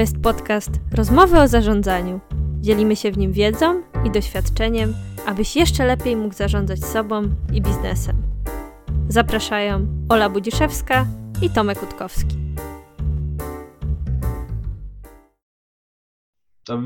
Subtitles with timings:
[0.00, 2.20] To jest podcast Rozmowy o zarządzaniu.
[2.60, 4.94] Dzielimy się w nim wiedzą i doświadczeniem,
[5.26, 8.22] abyś jeszcze lepiej mógł zarządzać sobą i biznesem.
[9.08, 11.06] Zapraszają Ola Budziszewska
[11.42, 12.36] i Tomek Utkowski.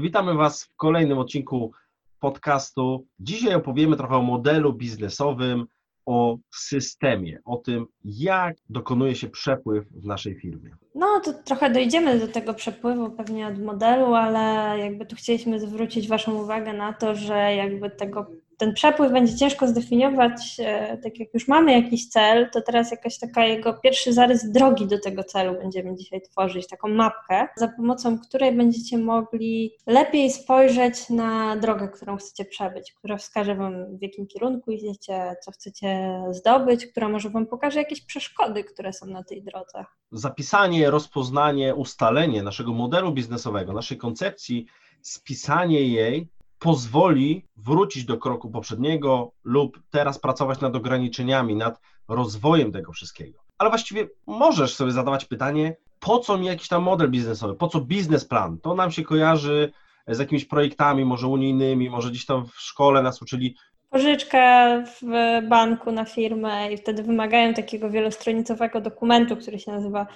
[0.03, 1.73] Witamy Was w kolejnym odcinku
[2.21, 3.07] podcastu.
[3.19, 5.67] Dzisiaj opowiemy trochę o modelu biznesowym,
[6.07, 10.71] o systemie, o tym, jak dokonuje się przepływ w naszej firmie.
[10.95, 16.09] No, to trochę dojdziemy do tego przepływu pewnie od modelu, ale jakby tu chcieliśmy zwrócić
[16.09, 18.27] Waszą uwagę na to, że jakby tego
[18.59, 23.19] ten przepływ będzie ciężko zdefiniować, e, tak jak już mamy jakiś cel, to teraz jakaś
[23.19, 28.19] taka jego pierwszy zarys drogi do tego celu będziemy dzisiaj tworzyć, taką mapkę, za pomocą
[28.19, 34.27] której będziecie mogli lepiej spojrzeć na drogę, którą chcecie przebyć, która wskaże Wam w jakim
[34.27, 39.43] kierunku idziecie, co chcecie zdobyć, która może Wam pokaże jakieś przeszkody, które są na tej
[39.43, 39.85] drodze.
[40.13, 44.67] Zapisanie, rozpoznanie, ustalenie naszego modelu biznesowego, naszej koncepcji,
[45.03, 46.29] spisanie jej
[46.65, 53.39] pozwoli wrócić do kroku poprzedniego lub teraz pracować nad ograniczeniami, nad rozwojem tego wszystkiego.
[53.59, 57.81] Ale właściwie możesz sobie zadawać pytanie, po co mi jakiś tam model biznesowy, po co
[57.81, 58.59] biznesplan?
[58.59, 59.73] To nam się kojarzy
[60.09, 63.57] z jakimiś projektami, może unijnymi, może gdzieś tam w szkole nas uczyli.
[63.91, 65.03] Pożyczka w
[65.49, 70.07] banku na firmę i wtedy wymagają takiego wielostronicowego dokumentu, który się nazywa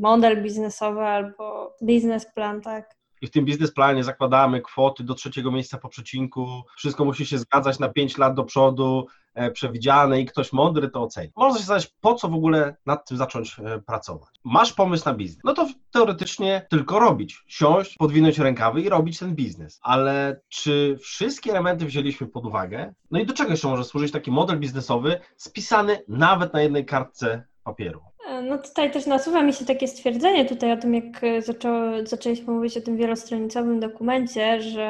[0.00, 3.01] model biznesowy albo biznesplan, tak?
[3.22, 7.78] I w tym biznesplanie zakładamy kwoty do trzeciego miejsca po przecinku, wszystko musi się zgadzać
[7.78, 11.32] na 5 lat do przodu, e, przewidziane i ktoś mądry to oceni.
[11.36, 14.28] Można się zadać, po co w ogóle nad tym zacząć e, pracować.
[14.44, 19.34] Masz pomysł na biznes, no to teoretycznie tylko robić, siąść, podwinąć rękawy i robić ten
[19.34, 19.78] biznes.
[19.82, 22.94] Ale czy wszystkie elementy wzięliśmy pod uwagę?
[23.10, 27.51] No i do czego jeszcze może służyć taki model biznesowy spisany nawet na jednej kartce
[27.64, 28.00] papieru?
[28.42, 32.76] No tutaj też nasuwa mi się takie stwierdzenie tutaj o tym, jak zaczęło, zaczęliśmy mówić
[32.76, 34.82] o tym wielostronicowym dokumencie, że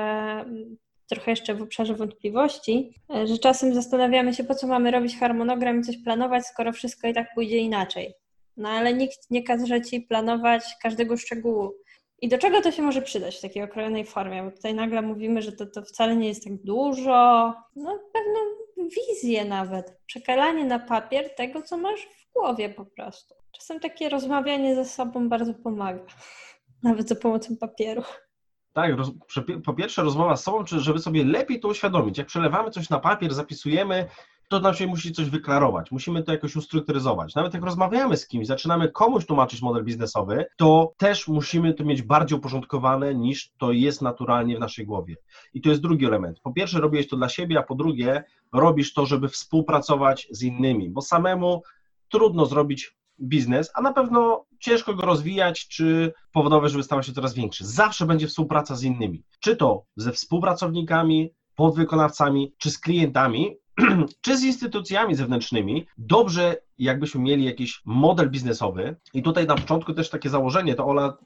[0.46, 0.76] mm,
[1.08, 2.94] trochę jeszcze w obszarze wątpliwości,
[3.24, 7.14] że czasem zastanawiamy się, po co mamy robić harmonogram i coś planować, skoro wszystko i
[7.14, 8.14] tak pójdzie inaczej.
[8.56, 11.72] No ale nikt nie każe ci planować każdego szczegółu.
[12.22, 14.42] I do czego to się może przydać w takiej okrojonej formie?
[14.42, 17.54] Bo tutaj nagle mówimy, że to, to wcale nie jest tak dużo.
[17.76, 18.40] No pewną
[18.88, 19.98] wizję nawet.
[20.06, 23.34] Przekalanie na papier tego, co masz głowie po prostu.
[23.52, 26.04] Czasem takie rozmawianie ze sobą bardzo pomaga,
[26.82, 28.02] nawet za pomocą papieru.
[28.72, 29.10] Tak, roz,
[29.64, 32.18] po pierwsze rozmowa z sobą, żeby sobie lepiej to uświadomić.
[32.18, 34.08] Jak przelewamy coś na papier, zapisujemy,
[34.52, 37.34] to nam się musi coś wyklarować, musimy to jakoś ustrukturyzować.
[37.34, 42.02] Nawet jak rozmawiamy z kimś, zaczynamy komuś tłumaczyć model biznesowy, to też musimy to mieć
[42.02, 45.16] bardziej uporządkowane niż to jest naturalnie w naszej głowie.
[45.54, 46.40] I to jest drugi element.
[46.40, 50.90] Po pierwsze robisz to dla siebie, a po drugie robisz to, żeby współpracować z innymi,
[50.90, 51.62] bo samemu
[52.12, 57.34] trudno zrobić biznes, a na pewno ciężko go rozwijać, czy powodować, żeby stał się coraz
[57.34, 57.66] większy.
[57.66, 63.56] Zawsze będzie współpraca z innymi, czy to ze współpracownikami, podwykonawcami, czy z klientami,
[64.24, 65.86] czy z instytucjami zewnętrznymi.
[65.98, 71.16] Dobrze, jakbyśmy mieli jakiś model biznesowy, i tutaj na początku też takie założenie, to Ola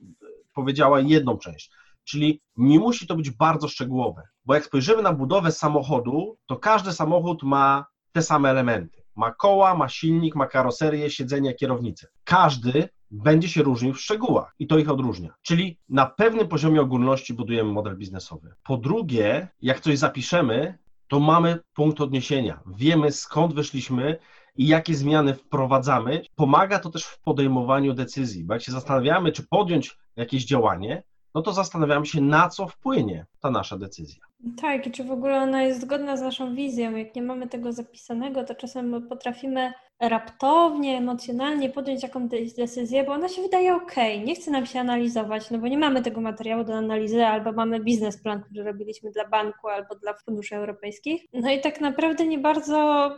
[0.54, 1.70] powiedziała jedną część,
[2.04, 6.92] czyli nie musi to być bardzo szczegółowe, bo jak spojrzymy na budowę samochodu, to każdy
[6.92, 9.05] samochód ma te same elementy.
[9.16, 12.08] Ma koła, ma silnik, ma karoserię, siedzenie, kierownicę.
[12.24, 15.34] Każdy będzie się różnił w szczegółach i to ich odróżnia.
[15.42, 18.54] Czyli na pewnym poziomie ogólności budujemy model biznesowy.
[18.62, 20.78] Po drugie, jak coś zapiszemy,
[21.08, 22.60] to mamy punkt odniesienia.
[22.76, 24.18] Wiemy skąd wyszliśmy
[24.56, 26.22] i jakie zmiany wprowadzamy.
[26.34, 31.02] Pomaga to też w podejmowaniu decyzji, bo jak się zastanawiamy, czy podjąć jakieś działanie,
[31.34, 34.25] no to zastanawiamy się, na co wpłynie ta nasza decyzja.
[34.60, 36.96] Tak, i czy w ogóle ona jest zgodna z naszą wizją.
[36.96, 43.28] Jak nie mamy tego zapisanego, to czasem potrafimy raptownie, emocjonalnie podjąć jakąś decyzję, bo ona
[43.28, 43.94] się wydaje ok,
[44.24, 47.80] nie chce nam się analizować, no bo nie mamy tego materiału do analizy, albo mamy
[47.80, 51.22] biznesplan, który robiliśmy dla banku albo dla funduszy europejskich.
[51.32, 53.10] No i tak naprawdę nie bardzo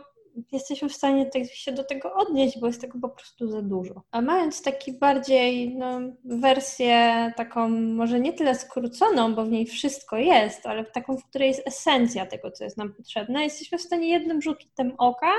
[0.51, 4.01] jesteśmy w stanie się do tego odnieść, bo jest tego po prostu za dużo.
[4.11, 10.17] A mając taki bardziej no, wersję taką może nie tyle skróconą, bo w niej wszystko
[10.17, 14.09] jest, ale taką, w której jest esencja tego, co jest nam potrzebne, jesteśmy w stanie
[14.09, 15.31] jednym rzutem oka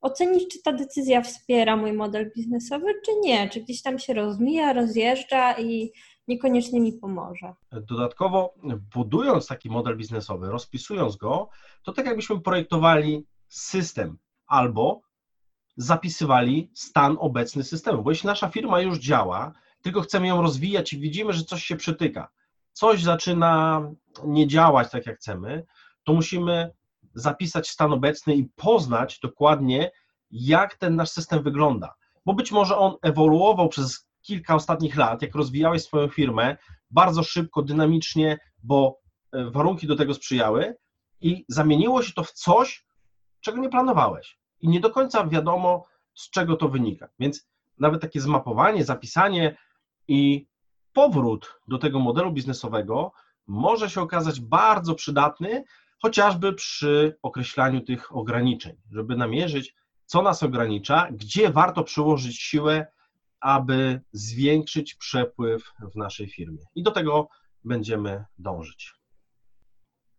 [0.00, 4.72] ocenić, czy ta decyzja wspiera mój model biznesowy, czy nie, czy gdzieś tam się rozmija,
[4.72, 5.92] rozjeżdża i
[6.28, 7.54] niekoniecznie mi pomoże.
[7.72, 8.54] Dodatkowo,
[8.94, 11.48] budując taki model biznesowy, rozpisując go,
[11.82, 15.00] to tak jakbyśmy projektowali system, albo
[15.76, 18.02] zapisywali stan obecny systemu.
[18.02, 19.52] Bo jeśli nasza firma już działa,
[19.82, 22.28] tylko chcemy ją rozwijać i widzimy, że coś się przytyka,
[22.72, 23.82] coś zaczyna
[24.24, 25.66] nie działać tak, jak chcemy,
[26.04, 26.70] to musimy
[27.14, 29.90] zapisać stan obecny i poznać dokładnie,
[30.30, 31.94] jak ten nasz system wygląda.
[32.26, 36.56] Bo być może on ewoluował przez kilka ostatnich lat, jak rozwijałeś swoją firmę,
[36.90, 39.00] bardzo szybko, dynamicznie, bo
[39.32, 40.76] e, warunki do tego sprzyjały
[41.20, 42.85] i zamieniło się to w coś,
[43.46, 44.38] czego nie planowałeś.
[44.60, 45.84] I nie do końca wiadomo,
[46.14, 47.08] z czego to wynika.
[47.18, 47.48] Więc
[47.78, 49.56] nawet takie zmapowanie, zapisanie
[50.08, 50.46] i
[50.92, 53.12] powrót do tego modelu biznesowego
[53.46, 55.64] może się okazać bardzo przydatny,
[56.02, 59.74] chociażby przy określaniu tych ograniczeń, żeby namierzyć,
[60.06, 62.86] co nas ogranicza, gdzie warto przyłożyć siłę,
[63.40, 66.62] aby zwiększyć przepływ w naszej firmie.
[66.74, 67.28] I do tego
[67.64, 68.94] będziemy dążyć.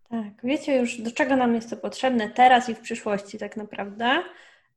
[0.10, 4.24] Tak, wiecie już, do czego nam jest to potrzebne teraz i w przyszłości, tak naprawdę,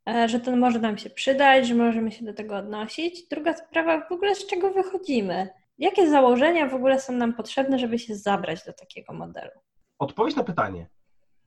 [0.08, 3.28] e, że to może nam się przydać, że możemy się do tego odnosić.
[3.28, 5.48] Druga sprawa, w ogóle z czego wychodzimy?
[5.78, 9.50] Jakie założenia w ogóle są nam potrzebne, żeby się zabrać do takiego modelu?
[9.98, 10.86] Odpowiedź na pytanie,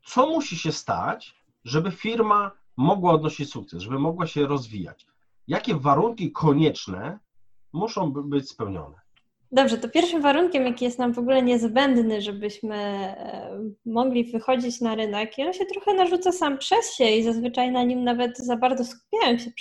[0.05, 5.07] co musi się stać, żeby firma mogła odnosić sukces, żeby mogła się rozwijać?
[5.47, 7.19] Jakie warunki konieczne
[7.73, 9.02] muszą być spełnione?
[9.53, 14.95] Dobrze, to pierwszym warunkiem, jaki jest nam w ogóle niezbędny, żebyśmy e, mogli wychodzić na
[14.95, 18.57] rynek, i on się trochę narzuca sam przez się i zazwyczaj na nim nawet za
[18.57, 19.51] bardzo skupiają się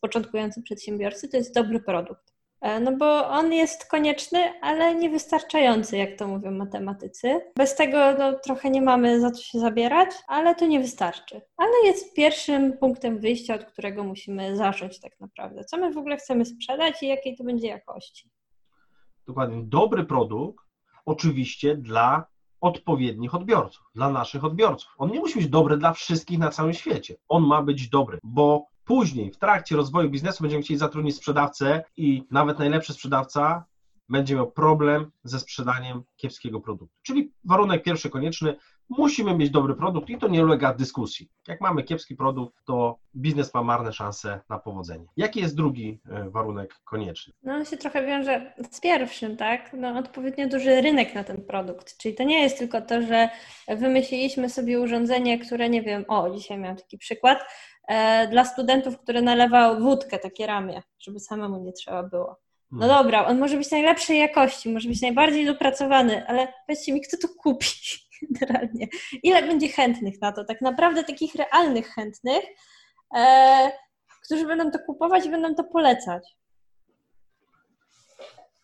[0.00, 2.34] początkujący przedsiębiorcy, to jest dobry produkt.
[2.60, 7.40] E, no bo on jest konieczny, ale niewystarczający, jak to mówią matematycy.
[7.56, 11.40] Bez tego no, trochę nie mamy za co się zabierać, ale to nie wystarczy.
[11.56, 15.64] Ale jest pierwszym punktem wyjścia, od którego musimy zacząć tak naprawdę.
[15.64, 18.30] Co my w ogóle chcemy sprzedać i jakiej to będzie jakości.
[19.30, 19.62] Dokładnie.
[19.64, 20.64] Dobry produkt,
[21.06, 22.26] oczywiście dla
[22.60, 24.90] odpowiednich odbiorców, dla naszych odbiorców.
[24.98, 27.16] On nie musi być dobry dla wszystkich na całym świecie.
[27.28, 32.26] On ma być dobry, bo później w trakcie rozwoju biznesu będziemy chcieli zatrudnić sprzedawcę i
[32.30, 33.64] nawet najlepszy sprzedawca
[34.08, 36.96] będzie miał problem ze sprzedaniem kiepskiego produktu.
[37.02, 38.56] Czyli warunek pierwszy konieczny,
[38.90, 41.28] musimy mieć dobry produkt i to nie ulega dyskusji.
[41.48, 45.06] Jak mamy kiepski produkt, to biznes ma marne szanse na powodzenie.
[45.16, 47.32] Jaki jest drugi e, warunek konieczny?
[47.42, 49.70] No on się trochę wiąże z pierwszym, tak?
[49.72, 51.98] No, odpowiednio duży rynek na ten produkt.
[51.98, 53.28] Czyli to nie jest tylko to, że
[53.68, 57.38] wymyśliliśmy sobie urządzenie, które nie wiem, o, dzisiaj miałam taki przykład,
[57.88, 62.36] e, dla studentów, które nalewał wódkę, takie ramię, żeby samemu nie trzeba było.
[62.72, 62.98] No hmm.
[62.98, 67.28] dobra, on może być najlepszej jakości, może być najbardziej dopracowany, ale powiedzcie mi, kto to
[67.42, 67.66] kupi
[68.30, 68.88] generalnie?
[69.22, 70.44] Ile będzie chętnych na to?
[70.44, 72.44] Tak naprawdę takich realnych chętnych,
[73.16, 73.72] e,
[74.24, 76.36] którzy będą to kupować i będą to polecać.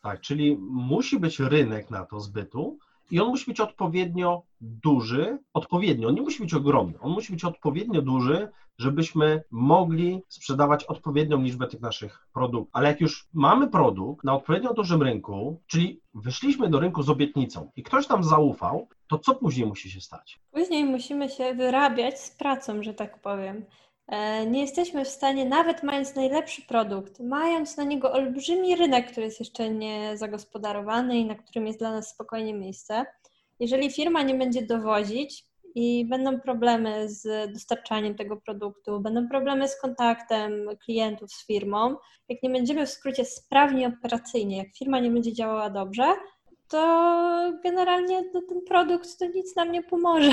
[0.02, 2.78] Tak, czyli musi być rynek na to zbytu,
[3.10, 7.44] i on musi być odpowiednio duży, odpowiednio, on nie musi być ogromny, on musi być
[7.44, 8.48] odpowiednio duży,
[8.78, 12.70] żebyśmy mogli sprzedawać odpowiednią liczbę tych naszych produktów.
[12.72, 17.70] Ale jak już mamy produkt na odpowiednio dużym rynku, czyli wyszliśmy do rynku z obietnicą
[17.76, 20.40] i ktoś nam zaufał, to co później musi się stać?
[20.52, 23.64] Później musimy się wyrabiać z pracą, że tak powiem.
[24.08, 29.26] E, nie jesteśmy w stanie, nawet mając najlepszy produkt, mając na niego olbrzymi rynek, który
[29.26, 33.06] jest jeszcze nie zagospodarowany i na którym jest dla nas spokojnie miejsce,
[33.60, 35.44] jeżeli firma nie będzie dowozić
[35.74, 41.96] i będą problemy z dostarczaniem tego produktu, będą problemy z kontaktem klientów z firmą,
[42.28, 46.14] jak nie będziemy w skrócie sprawni operacyjnie, jak firma nie będzie działała dobrze,
[46.68, 46.78] to
[47.62, 50.32] generalnie no, ten produkt to nic nam nie pomoże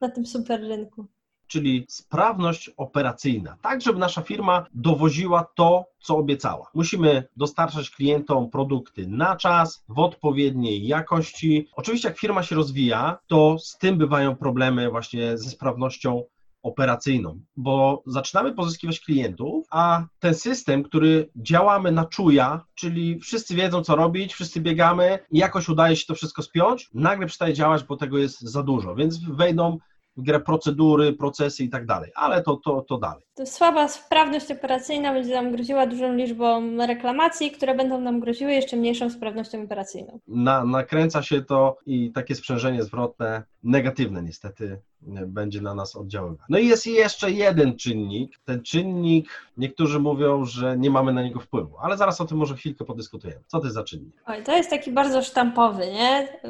[0.00, 1.06] na tym super rynku
[1.50, 6.70] czyli sprawność operacyjna, tak żeby nasza firma dowoziła to, co obiecała.
[6.74, 11.68] Musimy dostarczać klientom produkty na czas, w odpowiedniej jakości.
[11.72, 16.22] Oczywiście, jak firma się rozwija, to z tym bywają problemy właśnie ze sprawnością
[16.62, 23.84] operacyjną, bo zaczynamy pozyskiwać klientów, a ten system, który działamy na czuja, czyli wszyscy wiedzą,
[23.84, 28.18] co robić, wszyscy biegamy jakoś udaje się to wszystko spiąć, nagle przestaje działać, bo tego
[28.18, 29.78] jest za dużo, więc wejdą
[30.20, 33.24] grę procedury, procesy i tak dalej, ale to, to, to dalej.
[33.34, 38.76] To słaba sprawność operacyjna będzie nam groziła dużą liczbą reklamacji, które będą nam groziły jeszcze
[38.76, 40.18] mniejszą sprawnością operacyjną.
[40.26, 44.82] Na, nakręca się to i takie sprzężenie zwrotne negatywne niestety
[45.26, 46.46] będzie na nas oddziaływać.
[46.48, 48.38] No i jest jeszcze jeden czynnik.
[48.44, 52.54] Ten czynnik, niektórzy mówią, że nie mamy na niego wpływu, ale zaraz o tym może
[52.56, 53.42] chwilkę podyskutujemy.
[53.46, 54.22] Co to jest za czynnik?
[54.26, 56.40] Oj, to jest taki bardzo sztampowy, nie?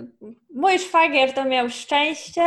[0.54, 2.42] Mój szwagier to miał szczęście,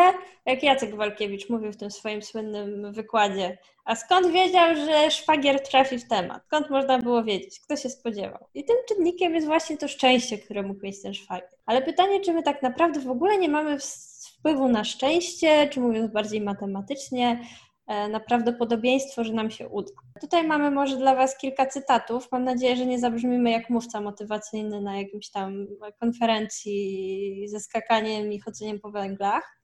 [0.46, 3.58] jak Jacek Walkiewicz mówił w tym swoim słynnym wykładzie.
[3.86, 6.44] A skąd wiedział, że szwagier trafi w temat?
[6.48, 7.60] Skąd można było wiedzieć?
[7.60, 8.46] Kto się spodziewał?
[8.54, 11.50] I tym czynnikiem jest właśnie to szczęście, które mógł mieć ten szwagier.
[11.66, 13.78] Ale pytanie, czy my tak naprawdę w ogóle nie mamy
[14.44, 17.40] wpływu na szczęście, czy mówiąc bardziej matematycznie,
[17.88, 19.92] e, na prawdopodobieństwo, że nam się uda.
[20.22, 22.28] Tutaj mamy może dla Was kilka cytatów.
[22.32, 25.68] Mam nadzieję, że nie zabrzmimy jak mówca motywacyjny na jakimś tam
[26.00, 29.60] konferencji ze skakaniem i chodzeniem po węglach.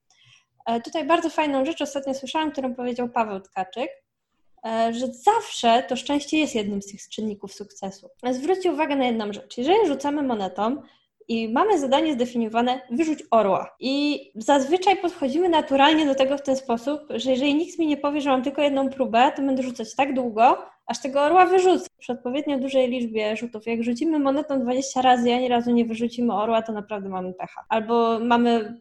[0.65, 3.89] E, tutaj bardzo fajną rzecz ostatnio słyszałam, którą powiedział Paweł Tkaczyk,
[4.65, 8.09] e, że zawsze to szczęście jest jednym z tych czynników sukcesu.
[8.31, 9.57] Zwróćcie uwagę na jedną rzecz.
[9.57, 10.81] Jeżeli rzucamy monetą
[11.29, 13.75] i mamy zadanie zdefiniowane wyrzuć orła.
[13.79, 18.21] I zazwyczaj podchodzimy naturalnie do tego w ten sposób, że jeżeli nikt mi nie powie,
[18.21, 21.87] że mam tylko jedną próbę, to będę rzucać tak długo, aż tego orła wyrzucę.
[21.97, 23.65] Przy odpowiednio dużej liczbie rzutów.
[23.65, 27.65] Jak rzucimy monetą 20 razy, ani razu nie wyrzucimy orła, to naprawdę mamy pecha.
[27.69, 28.79] Albo mamy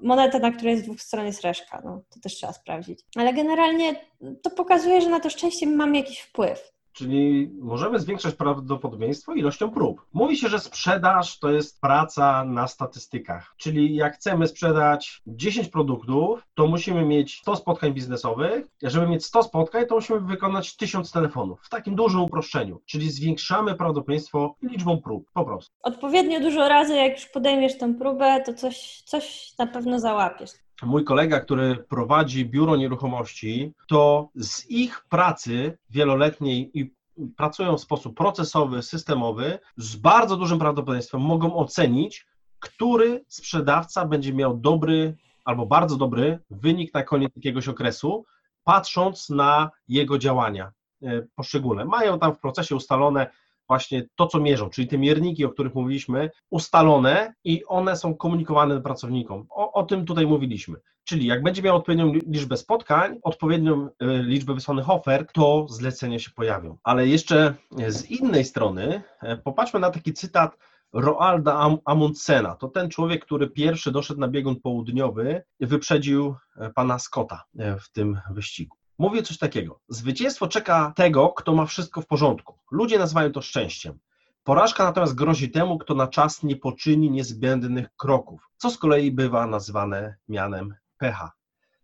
[0.00, 1.82] monetę, na której z dwóch stron jest reszka.
[1.84, 3.00] No, to też trzeba sprawdzić.
[3.16, 3.94] Ale generalnie
[4.42, 6.73] to pokazuje, że na to szczęście mamy jakiś wpływ.
[6.94, 10.06] Czyli możemy zwiększać prawdopodobieństwo ilością prób.
[10.12, 13.54] Mówi się, że sprzedaż to jest praca na statystykach.
[13.56, 18.66] Czyli jak chcemy sprzedać 10 produktów, to musimy mieć 100 spotkań biznesowych.
[18.82, 21.60] Żeby mieć 100 spotkań, to musimy wykonać 1000 telefonów.
[21.62, 22.80] W takim dużym uproszczeniu.
[22.86, 25.30] Czyli zwiększamy prawdopodobieństwo liczbą prób.
[25.32, 25.72] Po prostu.
[25.82, 30.50] Odpowiednio dużo razy, jak już podejmiesz tę próbę, to coś, coś na pewno załapiesz
[30.84, 36.94] mój kolega, który prowadzi biuro nieruchomości, to z ich pracy wieloletniej i
[37.36, 42.26] pracują w sposób procesowy, systemowy, z bardzo dużym prawdopodobieństwem mogą ocenić,
[42.60, 48.24] który sprzedawca będzie miał dobry albo bardzo dobry wynik na koniec jakiegoś okresu,
[48.64, 50.72] patrząc na jego działania
[51.02, 51.84] e, poszczególne.
[51.84, 53.30] Mają tam w procesie ustalone
[53.68, 58.80] właśnie to, co mierzą, czyli te mierniki, o których mówiliśmy, ustalone i one są komunikowane
[58.80, 59.46] pracownikom.
[59.50, 60.76] O, o tym tutaj mówiliśmy.
[61.04, 66.30] Czyli jak będzie miał odpowiednią liczbę spotkań, odpowiednią e, liczbę wysłanych ofert, to zlecenia się
[66.30, 66.78] pojawią.
[66.82, 67.54] Ale jeszcze
[67.88, 70.58] z innej strony e, popatrzmy na taki cytat
[70.92, 72.54] Roalda Amundsena.
[72.54, 77.44] To ten człowiek, który pierwszy doszedł na biegun południowy wyprzedził e, pana Scotta
[77.80, 78.76] w tym wyścigu.
[78.98, 79.80] Mówię coś takiego.
[79.88, 82.58] Zwycięstwo czeka tego, kto ma wszystko w porządku.
[82.70, 83.98] Ludzie nazywają to szczęściem.
[84.44, 89.46] Porażka natomiast grozi temu, kto na czas nie poczyni niezbędnych kroków, co z kolei bywa
[89.46, 91.32] nazywane mianem pecha.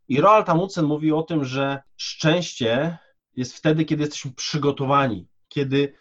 [0.08, 2.98] I Roald Amundsen mówi o tym, że szczęście
[3.36, 5.94] jest wtedy, kiedy jesteśmy przygotowani, kiedy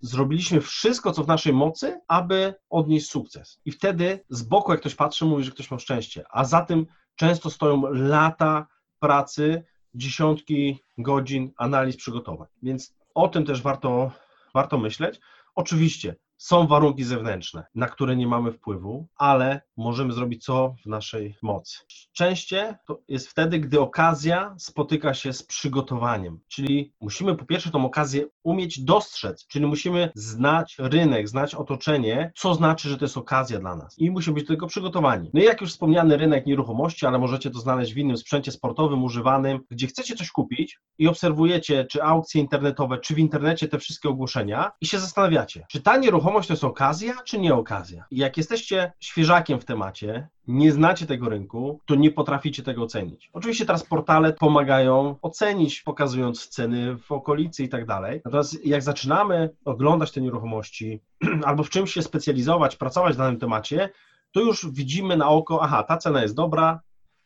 [0.00, 3.60] zrobiliśmy wszystko, co w naszej mocy, aby odnieść sukces.
[3.64, 6.86] I wtedy z boku, jak ktoś patrzy, mówi, że ktoś ma szczęście, a za tym
[7.16, 8.66] często stoją lata
[9.00, 9.64] pracy,
[9.98, 12.48] dziesiątki godzin analiz przygotowań.
[12.62, 14.10] Więc o tym też warto,
[14.54, 15.20] warto myśleć.
[15.54, 21.36] Oczywiście są warunki zewnętrzne, na które nie mamy wpływu, ale możemy zrobić co w naszej
[21.42, 21.78] mocy.
[21.88, 27.84] Szczęście to jest wtedy, gdy okazja spotyka się z przygotowaniem, czyli musimy po pierwsze tą
[27.84, 33.58] okazję umieć dostrzec, czyli musimy znać rynek, znać otoczenie, co znaczy, że to jest okazja
[33.58, 35.30] dla nas i musimy być do tego przygotowani.
[35.34, 39.04] No i jak już wspomniany rynek nieruchomości, ale możecie to znaleźć w innym sprzęcie sportowym,
[39.04, 44.08] używanym, gdzie chcecie coś kupić i obserwujecie, czy aukcje internetowe, czy w internecie te wszystkie
[44.08, 48.04] ogłoszenia i się zastanawiacie, czy ta nieruchomość to jest okazja, czy nie okazja.
[48.10, 53.30] Jak jesteście świeżakiem w temacie, nie znacie tego rynku, to nie potraficie tego ocenić.
[53.32, 58.20] Oczywiście teraz portale pomagają ocenić, pokazując ceny w okolicy i tak dalej.
[58.24, 61.00] Natomiast jak zaczynamy oglądać te nieruchomości
[61.46, 63.90] albo w czymś się specjalizować, pracować w danym temacie,
[64.32, 66.80] to już widzimy na oko, aha, ta cena jest dobra,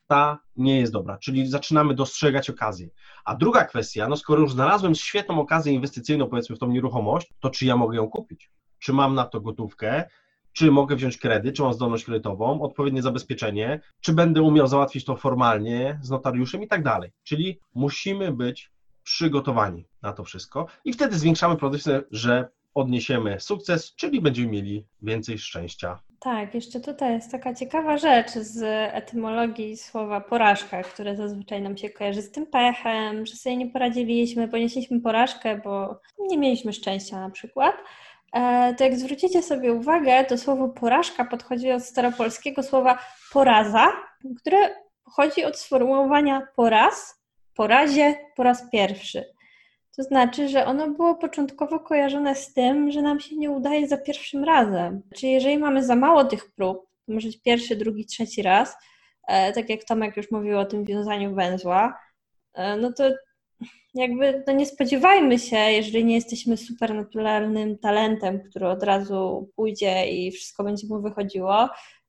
[0.06, 2.88] ta nie jest dobra, czyli zaczynamy dostrzegać okazję.
[3.24, 7.50] A druga kwestia, no skoro już znalazłem świetną okazję inwestycyjną, powiedzmy, w tą nieruchomość, to
[7.50, 8.50] czy ja mogę ją kupić?
[8.82, 10.04] Czy mam na to gotówkę?
[10.52, 15.16] czy mogę wziąć kredyt, czy mam zdolność kredytową, odpowiednie zabezpieczenie, czy będę umiał załatwić to
[15.16, 17.10] formalnie z notariuszem i tak dalej.
[17.22, 18.70] Czyli musimy być
[19.04, 25.38] przygotowani na to wszystko i wtedy zwiększamy produkcję, że odniesiemy sukces, czyli będziemy mieli więcej
[25.38, 26.00] szczęścia.
[26.20, 28.62] Tak, jeszcze tutaj jest taka ciekawa rzecz z
[28.94, 34.48] etymologii słowa porażka, które zazwyczaj nam się kojarzy z tym pechem, że sobie nie poradziliśmy,
[34.48, 37.74] ponieśliśmy porażkę, bo nie mieliśmy szczęścia na przykład.
[38.32, 42.98] E, to jak zwrócicie sobie uwagę, to słowo porażka podchodzi od staropolskiego słowa
[43.32, 43.92] poraza,
[44.38, 44.56] które
[45.04, 47.22] pochodzi od sformułowania poraz,
[47.54, 49.24] porazie, po raz pierwszy.
[49.96, 53.96] To znaczy, że ono było początkowo kojarzone z tym, że nam się nie udaje za
[53.96, 55.02] pierwszym razem.
[55.16, 58.76] Czyli jeżeli mamy za mało tych prób, to może być pierwszy, drugi, trzeci raz,
[59.28, 62.00] e, tak jak Tomek już mówił o tym wiązaniu węzła,
[62.54, 63.04] e, no to
[63.94, 70.30] jakby no nie spodziewajmy się, jeżeli nie jesteśmy supernaturalnym talentem, który od razu pójdzie i
[70.30, 71.68] wszystko będzie mu wychodziło,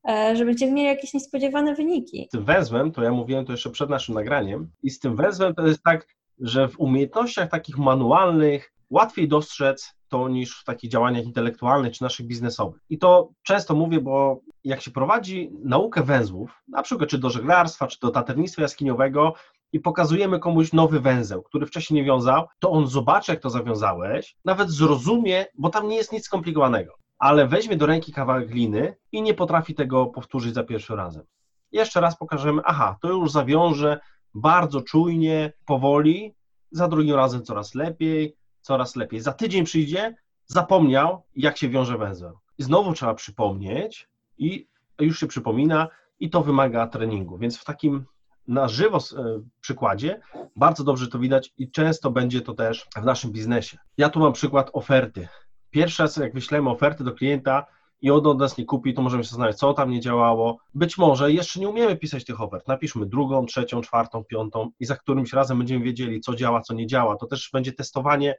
[0.10, 2.28] e, że będziemy mieli jakieś niespodziewane wyniki.
[2.30, 5.56] Z tym węzłem, to ja mówiłem to jeszcze przed naszym nagraniem, i z tym węzłem
[5.56, 6.08] to jest tak,
[6.40, 12.26] że w umiejętnościach takich manualnych łatwiej dostrzec to niż w takich działaniach intelektualnych czy naszych
[12.28, 12.82] biznesowych.
[12.90, 17.88] I to często mówię, bo jak się prowadzi naukę węzłów, na przykład czy do żeglarstwa,
[17.88, 19.34] czy do taternictwa jaskiniowego,
[19.74, 24.36] i pokazujemy komuś nowy węzeł, który wcześniej nie wiązał, to on zobaczy, jak to zawiązałeś,
[24.46, 29.22] nawet zrozumie, bo tam nie jest nic skomplikowanego, ale weźmie do ręki kawałek gliny i
[29.22, 31.24] nie potrafi tego powtórzyć za pierwszym razem.
[31.72, 34.00] Jeszcze raz pokażemy, aha, to już zawiąże
[34.34, 36.36] bardzo czujnie, powoli,
[36.72, 39.20] za drugim razem coraz lepiej, coraz lepiej.
[39.20, 40.16] Za tydzień przyjdzie,
[40.46, 42.38] zapomniał, jak się wiąże węzeł.
[42.60, 44.68] znowu trzeba przypomnieć i
[45.00, 45.88] już się przypomina
[46.20, 47.38] i to wymaga treningu.
[47.38, 48.06] Więc w takim
[48.48, 50.22] na żywo e, przykładzie
[50.56, 53.78] bardzo dobrze to widać i często będzie to też w naszym biznesie.
[53.98, 55.28] Ja tu mam przykład oferty.
[55.70, 57.66] Pierwszy raz, jak wyślemy oferty do klienta
[58.02, 60.58] i on od nas nie kupi, to możemy się zastanawiać, co tam nie działało.
[60.74, 62.68] Być może jeszcze nie umiemy pisać tych ofert.
[62.68, 66.88] Napiszmy drugą, trzecią, czwartą, piątą i za którymś razem będziemy wiedzieli, co działa, co nie
[66.88, 67.16] działa.
[67.16, 68.36] To też będzie testowanie,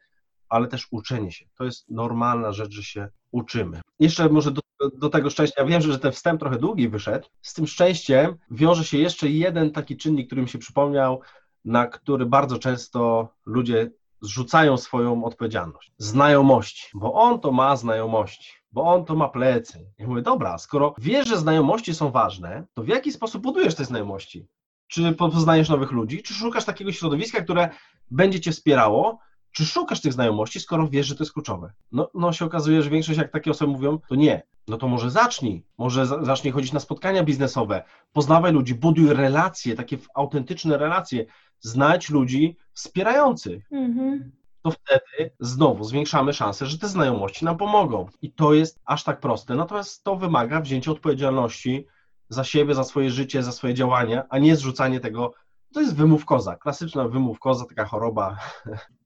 [0.55, 1.45] ale też uczenie się.
[1.59, 3.81] To jest normalna rzecz, że się uczymy.
[4.01, 4.61] Jeszcze może do,
[4.99, 7.29] do tego szczęścia, ja wiem, że ten wstęp trochę długi wyszedł.
[7.43, 11.21] Z tym szczęściem wiąże się jeszcze jeden taki czynnik, który mi się przypomniał,
[11.65, 15.93] na który bardzo często ludzie zrzucają swoją odpowiedzialność.
[15.99, 19.87] Znajomości, bo on to ma znajomości, bo on to ma plecy.
[19.99, 23.85] Ja mówię, dobra, skoro wiesz, że znajomości są ważne, to w jaki sposób budujesz te
[23.85, 24.47] znajomości?
[24.87, 27.71] Czy poznajesz nowych ludzi, czy szukasz takiego środowiska, które
[28.11, 29.19] będzie cię wspierało,
[29.55, 31.73] czy szukasz tych znajomości, skoro wiesz, że to jest kluczowe?
[31.93, 34.43] No, no się okazuje, że większość, jak takie osoby mówią, to nie.
[34.69, 39.99] No to może zacznij, może zacznij chodzić na spotkania biznesowe, poznawaj ludzi, buduj relacje, takie
[40.15, 41.27] autentyczne relacje,
[41.61, 43.73] znajdź ludzi wspierających.
[43.73, 44.33] Mhm.
[44.63, 48.07] To wtedy znowu zwiększamy szansę, że te znajomości nam pomogą.
[48.23, 49.55] I to jest aż tak proste.
[49.55, 51.87] Natomiast to wymaga wzięcia odpowiedzialności
[52.29, 55.35] za siebie, za swoje życie, za swoje działania, a nie zrzucanie tego.
[55.75, 58.37] To jest wymów koza, klasyczna wymów koza, taka choroba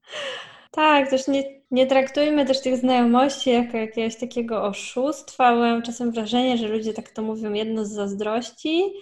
[0.71, 5.55] tak, też nie, nie traktujmy też tych znajomości jako jakiegoś takiego oszustwa.
[5.55, 8.93] Mam czasem wrażenie, że ludzie tak to mówią jedno z zazdrości,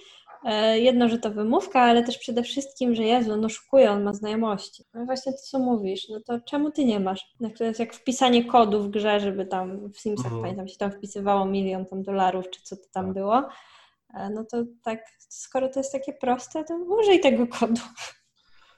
[0.45, 4.13] e, jedno, że to wymówka, ale też przede wszystkim, że Jezu, no szukuje, on ma
[4.13, 4.83] znajomości.
[4.93, 7.25] No właśnie to, co mówisz, no to czemu ty nie masz?
[7.57, 10.41] To jest jak wpisanie kodu w grze, żeby tam w Simsach, mhm.
[10.41, 13.13] pamiętam, się tam wpisywało milion tam dolarów, czy co to tam tak.
[13.13, 13.43] było.
[14.13, 14.99] E, no to tak,
[15.29, 17.81] skoro to jest takie proste, to użyj tego kodu.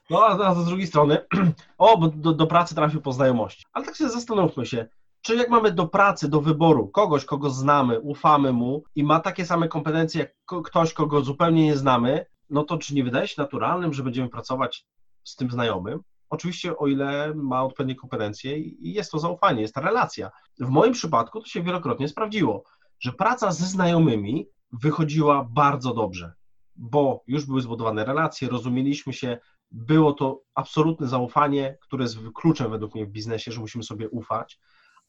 [0.10, 1.18] No a, z drugiej strony,
[1.78, 3.66] o, bo do, do pracy trafił po znajomości.
[3.74, 4.88] Ale tak się zastanówmy się,
[5.22, 9.46] czy jak mamy do pracy, do wyboru kogoś, kogo znamy, ufamy mu i ma takie
[9.46, 13.94] same kompetencje jak ktoś, kogo zupełnie nie znamy, no to czy nie wydaje się naturalnym,
[13.94, 14.86] że będziemy pracować
[15.24, 16.00] z tym znajomym?
[16.30, 20.32] Oczywiście o ile ma odpowiednie kompetencje i jest to zaufanie, jest ta relacja.
[20.60, 22.64] W moim przypadku to się wielokrotnie sprawdziło,
[23.00, 26.34] że praca ze znajomymi wychodziła bardzo dobrze,
[26.76, 29.38] bo już były zbudowane relacje, rozumieliśmy się,
[29.72, 34.60] było to absolutne zaufanie, które jest kluczem według mnie w biznesie, że musimy sobie ufać,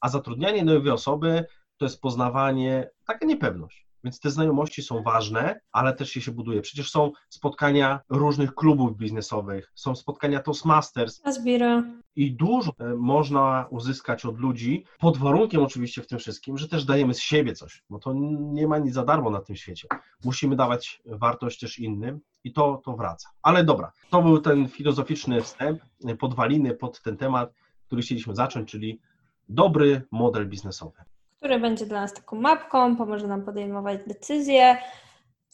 [0.00, 1.44] a zatrudnianie nowej osoby
[1.76, 3.90] to jest poznawanie, taka niepewność.
[4.04, 6.60] Więc te znajomości są ważne, ale też się, się buduje.
[6.60, 11.20] Przecież są spotkania różnych klubów biznesowych, są spotkania Toastmasters.
[11.24, 11.84] Azbira.
[12.16, 16.84] I dużo e, można uzyskać od ludzi, pod warunkiem oczywiście w tym wszystkim, że też
[16.84, 19.88] dajemy z siebie coś, bo to nie ma nic za darmo na tym świecie.
[20.24, 23.28] Musimy dawać wartość też innym i to, to wraca.
[23.42, 25.82] Ale dobra, to był ten filozoficzny wstęp,
[26.18, 27.52] podwaliny pod ten temat,
[27.86, 29.00] który chcieliśmy zacząć, czyli
[29.48, 30.92] dobry model biznesowy
[31.40, 34.78] który będzie dla nas taką mapką, pomoże nam podejmować decyzje.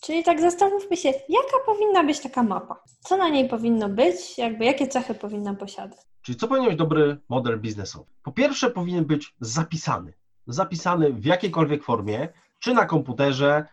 [0.00, 2.82] Czyli tak zastanówmy się, jaka powinna być taka mapa?
[3.00, 4.38] Co na niej powinno być?
[4.38, 5.98] Jakby jakie cechy powinna posiadać?
[6.22, 8.10] Czyli co powinien być dobry model biznesowy?
[8.22, 10.12] Po pierwsze powinien być zapisany.
[10.46, 13.64] Zapisany w jakiejkolwiek formie, czy na komputerze,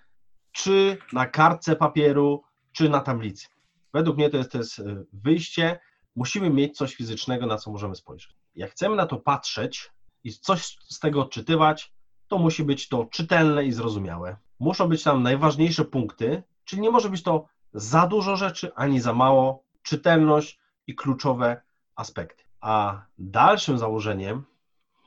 [0.52, 2.44] czy na kartce papieru,
[2.74, 3.48] czy na tablicy.
[3.94, 5.80] Według mnie to jest, to jest e, wyjście.
[6.16, 8.36] Musimy mieć coś fizycznego, na co możemy spojrzeć.
[8.56, 9.92] Jak chcemy na to patrzeć
[10.24, 11.94] i coś z tego odczytywać,
[12.28, 14.38] to musi być to czytelne i zrozumiałe.
[14.60, 19.14] Muszą być tam najważniejsze punkty, czyli nie może być to za dużo rzeczy, ani za
[19.14, 21.62] mało, czytelność i kluczowe
[21.96, 22.44] aspekty.
[22.62, 24.44] A dalszym założeniem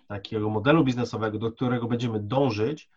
[0.08, 2.90] takiego modelu biznesowego, do którego będziemy dążyć,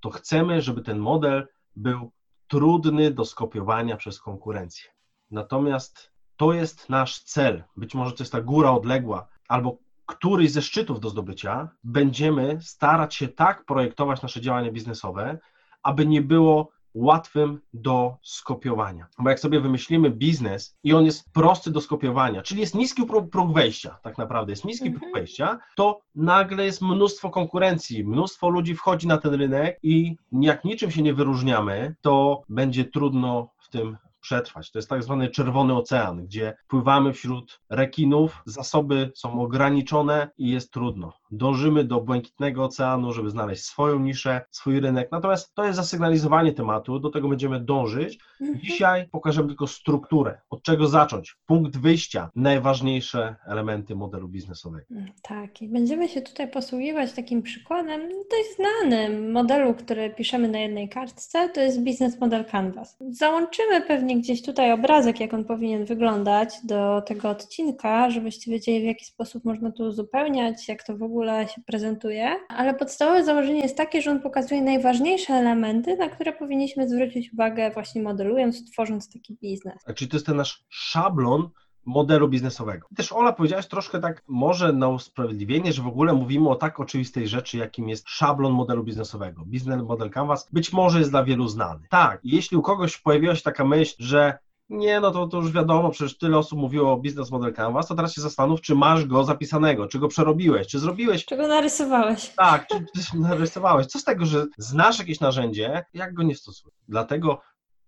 [0.00, 2.12] to chcemy, żeby ten model był
[2.52, 4.90] trudny do skopiowania przez konkurencję.
[5.30, 7.64] Natomiast to jest nasz cel.
[7.76, 13.14] Być może to jest ta góra odległa, albo któryś ze szczytów do zdobycia, będziemy starać
[13.14, 15.38] się tak projektować nasze działania biznesowe,
[15.82, 19.06] aby nie było łatwym do skopiowania.
[19.18, 23.02] Bo jak sobie wymyślimy biznes i on jest prosty do skopiowania, czyli jest niski
[23.32, 25.12] próg wejścia, tak naprawdę jest niski próg mhm.
[25.12, 30.90] wejścia, to nagle jest mnóstwo konkurencji, mnóstwo ludzi wchodzi na ten rynek i jak niczym
[30.90, 34.70] się nie wyróżniamy, to będzie trudno w tym przetrwać.
[34.70, 40.72] To jest tak zwany czerwony ocean, gdzie pływamy wśród rekinów, zasoby są ograniczone i jest
[40.72, 41.12] trudno.
[41.32, 45.08] Dążymy do błękitnego oceanu, żeby znaleźć swoją niszę, swój rynek.
[45.12, 48.18] Natomiast to jest zasygnalizowanie tematu, do tego będziemy dążyć.
[48.40, 48.60] Mhm.
[48.60, 54.86] Dzisiaj pokażemy tylko strukturę, od czego zacząć, punkt wyjścia, najważniejsze elementy modelu biznesowego.
[54.90, 60.58] Mm, tak, i będziemy się tutaj posługiwać takim przykładem dość znanym modelu, który piszemy na
[60.58, 62.96] jednej kartce, to jest Business Model Canvas.
[63.10, 68.86] Załączymy pewnie gdzieś tutaj obrazek, jak on powinien wyglądać do tego odcinka, żebyście wiedzieli, w
[68.86, 73.60] jaki sposób można to uzupełniać, jak to w ogóle ogóle się prezentuje, ale podstawowe założenie
[73.60, 79.12] jest takie, że on pokazuje najważniejsze elementy, na które powinniśmy zwrócić uwagę właśnie modelując, tworząc
[79.12, 79.82] taki biznes.
[79.86, 81.48] A czyli to jest ten nasz szablon
[81.84, 82.88] modelu biznesowego.
[82.96, 87.28] Też Ola powiedziałaś troszkę tak może na usprawiedliwienie, że w ogóle mówimy o tak oczywistej
[87.28, 89.44] rzeczy, jakim jest szablon modelu biznesowego.
[89.46, 91.86] Business Model Canvas być może jest dla wielu znany.
[91.90, 94.38] Tak, jeśli u kogoś pojawiła się taka myśl, że
[94.72, 97.94] nie, no to, to już wiadomo, przecież tyle osób mówiło o Business Model Canvas, to
[97.94, 101.24] teraz się zastanów, czy masz go zapisanego, czy go przerobiłeś, czy zrobiłeś.
[101.26, 102.28] Czy go narysowałeś.
[102.36, 103.86] Tak, czy, czy narysowałeś.
[103.86, 106.78] Co z tego, że znasz jakieś narzędzie, jak go nie stosujesz?
[106.88, 107.40] Dlatego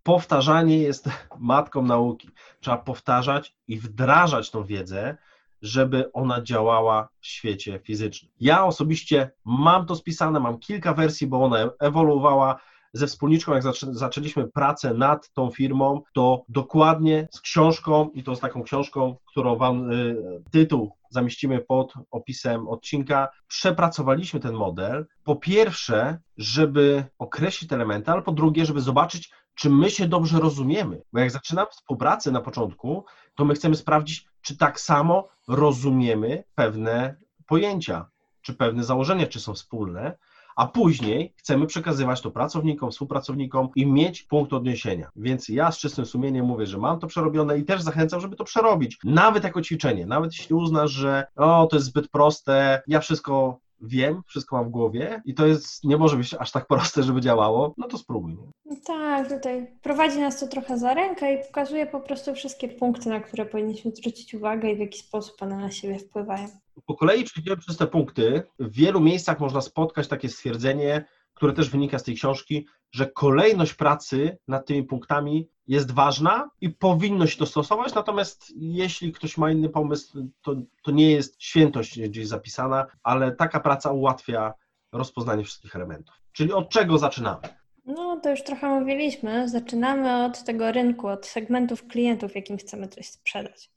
[0.03, 2.31] powtarzanie jest matką nauki.
[2.61, 5.17] Trzeba powtarzać i wdrażać tą wiedzę,
[5.63, 8.33] żeby ona działała w świecie fizycznym.
[8.41, 12.61] Ja osobiście mam to spisane, mam kilka wersji, bo ona ewoluowała
[12.95, 18.41] ze wspólniczką, jak zaczęliśmy pracę nad tą firmą, to dokładnie z książką i to z
[18.41, 20.17] taką książką, którą Wam y,
[20.51, 25.07] tytuł zamieścimy pod opisem odcinka, przepracowaliśmy ten model.
[25.25, 31.03] Po pierwsze, żeby określić elementy, ale po drugie, żeby zobaczyć, czy my się dobrze rozumiemy.
[31.13, 33.05] Bo jak zaczynamy współpracę na początku,
[33.35, 38.11] to my chcemy sprawdzić, czy tak samo rozumiemy pewne pojęcia,
[38.43, 40.19] czy pewne założenia, czy są wspólne,
[40.57, 45.11] a później chcemy przekazywać to pracownikom, współpracownikom i mieć punkt odniesienia.
[45.17, 48.45] Więc ja z czystym sumieniem mówię, że mam to przerobione i też zachęcam, żeby to
[48.45, 48.99] przerobić.
[49.05, 54.23] Nawet jako ćwiczenie, nawet jeśli uznasz, że o, to jest zbyt proste, ja wszystko wiem,
[54.27, 57.75] wszystko mam w głowie i to jest, nie może być aż tak proste, żeby działało,
[57.79, 58.35] no to spróbuj.
[58.35, 58.77] Nie?
[58.81, 63.21] Tak, tutaj prowadzi nas to trochę za rękę i pokazuje po prostu wszystkie punkty, na
[63.21, 66.49] które powinniśmy zwrócić uwagę i w jaki sposób one na siebie wpływają.
[66.87, 68.43] Po kolei przejdziemy przez te punkty.
[68.59, 73.75] W wielu miejscach można spotkać takie stwierdzenie, które też wynika z tej książki, że kolejność
[73.75, 79.51] pracy nad tymi punktami jest ważna i powinno się to stosować, natomiast jeśli ktoś ma
[79.51, 84.55] inny pomysł, to, to nie jest świętość gdzieś zapisana, ale taka praca ułatwia
[84.93, 86.15] rozpoznanie wszystkich elementów.
[86.33, 87.41] Czyli od czego zaczynamy?
[87.85, 89.49] No, to już trochę mówiliśmy.
[89.49, 93.71] Zaczynamy od tego rynku, od segmentów klientów, jakim chcemy coś sprzedać.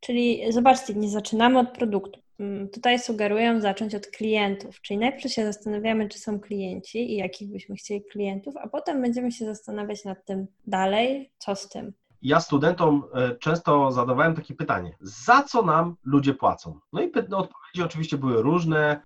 [0.00, 2.20] Czyli zobaczcie, nie zaczynamy od produktu.
[2.40, 7.52] Mm, tutaj sugeruję zacząć od klientów, czyli najpierw się zastanawiamy, czy są klienci i jakich
[7.52, 11.92] byśmy chcieli klientów, a potem będziemy się zastanawiać nad tym dalej, co z tym.
[12.22, 16.78] Ja studentom e, często zadawałem takie pytanie: za co nam ludzie płacą?
[16.92, 19.00] No i odpowiedzi oczywiście były różne.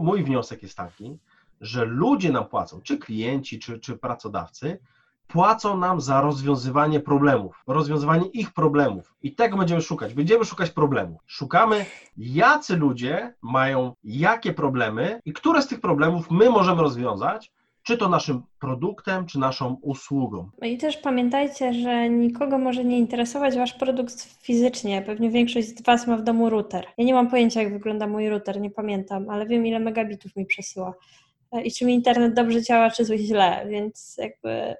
[0.00, 1.18] Mój wniosek jest taki,
[1.60, 4.78] że ludzie nam płacą, czy klienci, czy, czy pracodawcy,
[5.28, 9.14] płacą nam za rozwiązywanie problemów, rozwiązywanie ich problemów.
[9.22, 10.14] I tego będziemy szukać.
[10.14, 11.20] Będziemy szukać problemów.
[11.26, 11.84] Szukamy,
[12.16, 18.08] jacy ludzie mają jakie problemy i które z tych problemów my możemy rozwiązać, czy to
[18.08, 20.50] naszym produktem, czy naszą usługą.
[20.62, 25.02] I też pamiętajcie, że nikogo może nie interesować wasz produkt fizycznie.
[25.02, 26.86] Pewnie większość z was ma w domu router.
[26.98, 30.46] Ja nie mam pojęcia, jak wygląda mój router, nie pamiętam, ale wiem, ile megabitów mi
[30.46, 30.94] przesyła
[31.64, 34.76] i czy mi internet dobrze działa, czy źle, więc jakby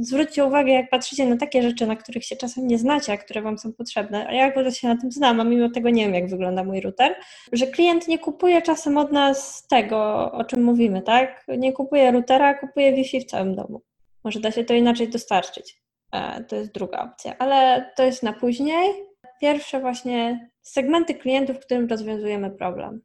[0.00, 3.42] zwróćcie uwagę, jak patrzycie na takie rzeczy, na których się czasem nie znacie, a które
[3.42, 6.14] Wam są potrzebne, a ja akurat się na tym znam, a mimo tego nie wiem,
[6.14, 7.14] jak wygląda mój router,
[7.52, 11.46] że klient nie kupuje czasem od nas tego, o czym mówimy, tak?
[11.58, 13.82] Nie kupuje routera, kupuje Wi-Fi w całym domu.
[14.24, 15.82] Może da się to inaczej dostarczyć.
[16.12, 18.94] E, to jest druga opcja, ale to jest na później.
[19.40, 23.00] Pierwsze właśnie segmenty klientów, którym rozwiązujemy problem.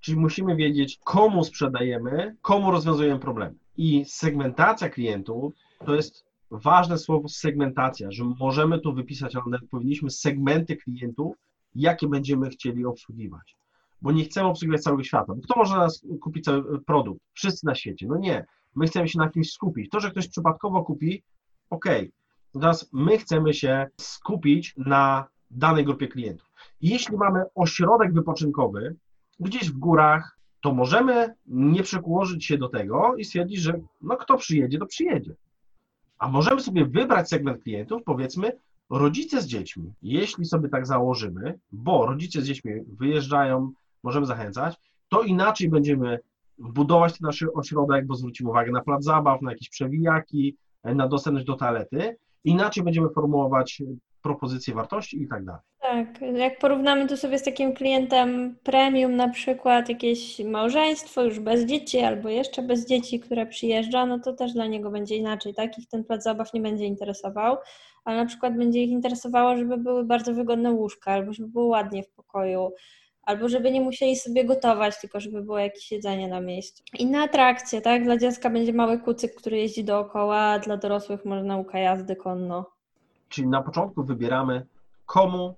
[0.00, 3.54] Czyli musimy wiedzieć, komu sprzedajemy, komu rozwiązujemy problemy.
[3.76, 5.52] I segmentacja klientów
[5.84, 11.36] to jest ważne słowo segmentacja, że możemy tu wypisać, ale powinniśmy segmenty klientów,
[11.74, 13.56] jakie będziemy chcieli obsługiwać.
[14.02, 15.32] Bo nie chcemy obsługiwać całego świata.
[15.44, 17.20] Kto może nas kupić cały produkt?
[17.32, 18.06] Wszyscy na świecie.
[18.06, 18.46] No nie.
[18.74, 19.90] My chcemy się na kimś skupić.
[19.90, 21.22] To, że ktoś przypadkowo kupi,
[21.70, 21.84] ok.
[22.54, 26.50] Natomiast my chcemy się skupić na danej grupie klientów.
[26.80, 28.96] Jeśli mamy ośrodek wypoczynkowy
[29.40, 34.36] gdzieś w górach, to możemy nie przekłożyć się do tego i stwierdzić, że no kto
[34.36, 35.34] przyjedzie, to przyjedzie.
[36.18, 38.52] A możemy sobie wybrać segment klientów, powiedzmy,
[38.90, 39.92] rodzice z dziećmi.
[40.02, 44.76] Jeśli sobie tak założymy, bo rodzice z dziećmi wyjeżdżają, możemy zachęcać,
[45.08, 46.18] to inaczej będziemy
[46.58, 51.46] budować ten nasz ośrodek, bo zwrócimy uwagę na plac zabaw, na jakieś przewijaki, na dostępność
[51.46, 52.16] do toalety.
[52.44, 53.82] Inaczej będziemy formułować
[54.22, 55.60] propozycje wartości i tak dalej.
[55.90, 61.64] Tak, jak porównamy to sobie z takim klientem premium, na przykład jakieś małżeństwo już bez
[61.64, 65.78] dzieci albo jeszcze bez dzieci, które przyjeżdża, no to też dla niego będzie inaczej, tak?
[65.78, 67.56] Ich ten plac zabaw nie będzie interesował,
[68.04, 72.02] ale na przykład będzie ich interesowało, żeby były bardzo wygodne łóżka, albo żeby było ładnie
[72.02, 72.72] w pokoju,
[73.22, 76.82] albo żeby nie musieli sobie gotować, tylko żeby było jakieś jedzenie na miejscu.
[76.98, 78.04] Inne atrakcje, tak?
[78.04, 82.64] Dla dziecka będzie mały kucyk, który jeździ dookoła, a dla dorosłych może nauka jazdy konno.
[83.28, 84.66] Czyli na początku wybieramy,
[85.06, 85.54] komu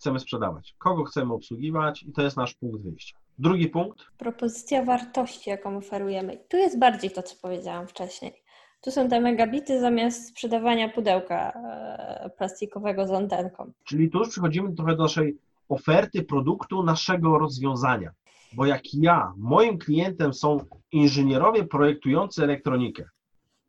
[0.00, 3.16] chcemy sprzedawać, kogo chcemy obsługiwać i to jest nasz punkt wyjścia.
[3.38, 4.06] Drugi punkt.
[4.18, 6.38] Propozycja wartości, jaką oferujemy.
[6.48, 8.32] Tu jest bardziej to, co powiedziałam wcześniej.
[8.80, 13.72] Tu są te megabity zamiast sprzedawania pudełka e, plastikowego z antenką.
[13.84, 18.10] Czyli tu już przechodzimy trochę do naszej oferty produktu, naszego rozwiązania.
[18.52, 20.58] Bo jak ja, moim klientem są
[20.92, 23.04] inżynierowie projektujący elektronikę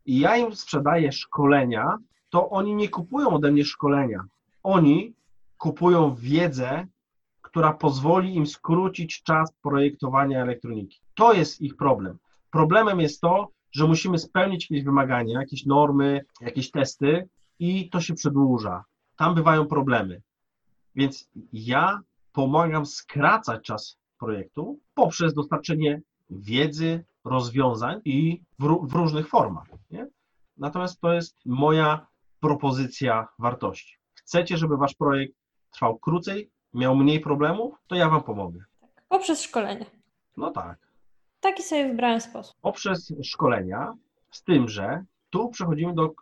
[0.06, 1.98] i ja im sprzedaję szkolenia,
[2.30, 4.24] to oni nie kupują ode mnie szkolenia.
[4.62, 5.14] Oni
[5.62, 6.86] kupują wiedzę,
[7.42, 11.00] która pozwoli im skrócić czas projektowania elektroniki.
[11.14, 12.18] To jest ich problem.
[12.50, 18.14] Problemem jest to, że musimy spełnić jakieś wymagania, jakieś normy, jakieś testy i to się
[18.14, 18.84] przedłuża.
[19.16, 20.22] Tam bywają problemy.
[20.94, 22.00] Więc ja
[22.32, 29.66] pomagam skracać czas projektu poprzez dostarczenie wiedzy, rozwiązań i w, w różnych formach.
[29.90, 30.06] Nie?
[30.56, 32.06] Natomiast to jest moja
[32.40, 33.96] propozycja wartości.
[34.14, 35.41] Chcecie, żeby wasz projekt
[35.72, 38.60] trwał krócej, miał mniej problemów, to ja wam pomogę.
[39.08, 39.86] Poprzez szkolenie.
[40.36, 40.78] No tak.
[41.40, 42.56] Taki sobie wybrałem sposób.
[42.60, 43.94] Poprzez szkolenia,
[44.30, 46.14] z tym, że tu przechodzimy do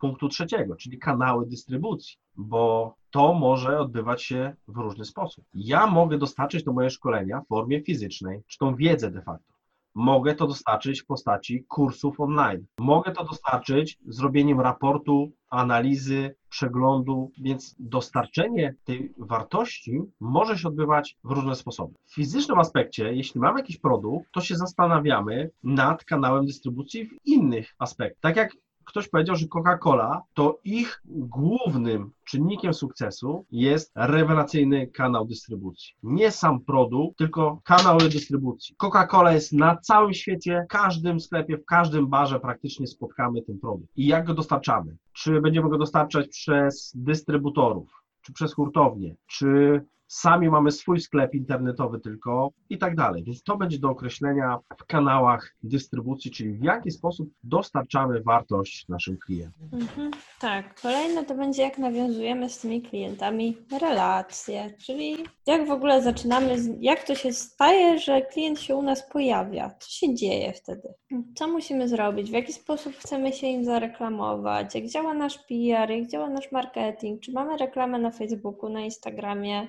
[0.00, 5.44] punktu trzeciego, czyli kanały dystrybucji, bo to może odbywać się w różny sposób.
[5.54, 9.54] Ja mogę dostarczyć to moje szkolenia w formie fizycznej, czy tą wiedzę de facto.
[9.98, 12.66] Mogę to dostarczyć w postaci kursów online.
[12.80, 21.30] Mogę to dostarczyć zrobieniem raportu, analizy, przeglądu, więc dostarczenie tej wartości może się odbywać w
[21.30, 21.94] różne sposoby.
[22.04, 27.74] W fizycznym aspekcie, jeśli mamy jakiś produkt, to się zastanawiamy nad kanałem dystrybucji w innych
[27.78, 28.20] aspektach.
[28.20, 28.52] Tak jak
[28.88, 35.94] ktoś powiedział, że Coca-Cola to ich głównym czynnikiem sukcesu jest rewelacyjny kanał dystrybucji.
[36.02, 38.76] Nie sam produkt, tylko kanał dystrybucji.
[38.76, 43.92] Coca-Cola jest na całym świecie, w każdym sklepie, w każdym barze praktycznie spotkamy ten produkt.
[43.96, 44.96] I jak go dostarczamy?
[45.12, 52.00] Czy będziemy go dostarczać przez dystrybutorów, czy przez hurtownie, czy sami mamy swój sklep internetowy
[52.00, 53.24] tylko i tak dalej.
[53.24, 59.18] Więc to będzie do określenia w kanałach dystrybucji, czyli w jaki sposób dostarczamy wartość naszym
[59.18, 59.68] klientom.
[59.72, 60.80] Mhm, tak.
[60.80, 65.16] Kolejne to będzie jak nawiązujemy z tymi klientami relacje, czyli
[65.46, 69.90] jak w ogóle zaczynamy, jak to się staje, że klient się u nas pojawia, co
[69.90, 70.94] się dzieje wtedy,
[71.34, 76.06] co musimy zrobić, w jaki sposób chcemy się im zareklamować, jak działa nasz PR, jak
[76.06, 79.68] działa nasz marketing, czy mamy reklamę na Facebooku, na Instagramie,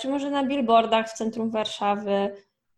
[0.00, 2.36] czy może na billboardach w centrum Warszawy.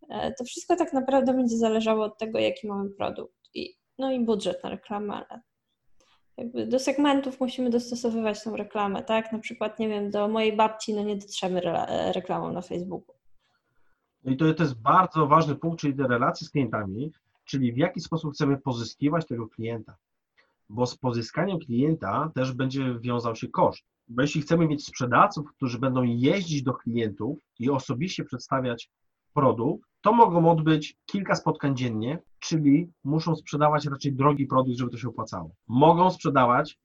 [0.09, 3.35] E, to wszystko tak naprawdę będzie zależało od tego, jaki mamy produkt.
[3.55, 5.24] I, no i budżet na reklamę,
[6.37, 9.33] jakby do segmentów musimy dostosowywać tą reklamę, tak?
[9.33, 13.14] Na przykład, nie wiem, do mojej babci no nie dotrzemy e, reklamą na Facebooku.
[14.24, 17.12] No I to, to jest bardzo ważny punkt, czyli relacje z klientami,
[17.44, 19.96] czyli w jaki sposób chcemy pozyskiwać tego klienta.
[20.68, 23.85] Bo z pozyskaniem klienta też będzie wiązał się koszt.
[24.09, 28.90] Bo jeśli chcemy mieć sprzedawców, którzy będą jeździć do klientów i osobiście przedstawiać
[29.35, 34.99] produkt, to mogą odbyć kilka spotkań dziennie, czyli muszą sprzedawać raczej drogi produkt, żeby to
[34.99, 35.51] się opłacało.
[35.68, 36.79] Mogą sprzedawać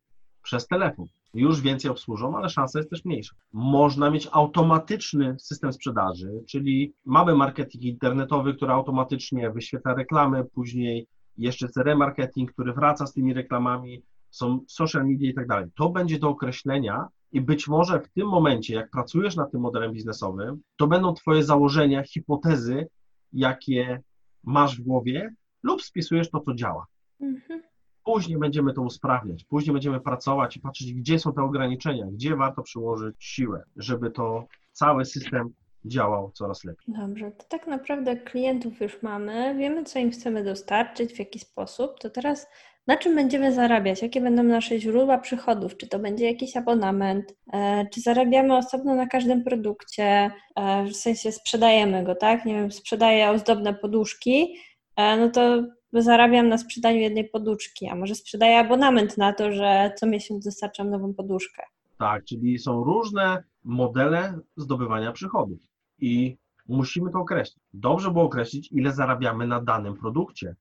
[0.44, 1.06] przez telefon.
[1.34, 3.36] Już więcej obsłużą, ale szansa jest też mniejsza.
[3.54, 11.08] Można mieć automatyczny system sprzedaży, czyli mamy marketing internetowy, który automatycznie wyświetla reklamy, później
[11.38, 14.04] jeszcze jest remarketing, który wraca z tymi reklamami,
[14.34, 15.66] są social media i tak dalej.
[15.76, 19.94] To będzie do określenia i być może w tym momencie, jak pracujesz nad tym modelem
[19.94, 22.88] biznesowym, to będą Twoje założenia, hipotezy,
[23.34, 24.02] jakie
[24.44, 26.86] masz w głowie, lub spisujesz to, co działa.
[27.22, 27.64] Mhm.
[28.06, 32.62] Później będziemy to usprawniać, później będziemy pracować i patrzeć, gdzie są te ograniczenia, gdzie warto
[32.64, 35.54] przyłożyć siłę, żeby to cały system
[35.86, 36.86] działał coraz lepiej.
[36.88, 42.00] Dobrze, to tak naprawdę klientów już mamy, wiemy, co im chcemy dostarczyć, w jaki sposób,
[42.00, 42.48] to teraz
[42.88, 44.02] na czym będziemy zarabiać?
[44.02, 45.78] Jakie będą nasze źródła przychodów?
[45.78, 47.36] Czy to będzie jakiś abonament?
[47.54, 50.32] E, czy zarabiamy osobno na każdym produkcie?
[50.56, 52.46] E, w sensie sprzedajemy go, tak?
[52.46, 54.56] Nie wiem, sprzedaję ozdobne poduszki,
[54.96, 59.92] e, no to zarabiam na sprzedaniu jednej poduszki, a może sprzedaję abonament na to, że
[59.98, 61.64] co miesiąc dostarczam nową poduszkę.
[62.00, 65.60] Tak, czyli są różne modele zdobywania przychodów
[66.00, 67.64] i musimy to określić.
[67.74, 70.56] Dobrze było określić, ile zarabiamy na danym produkcie,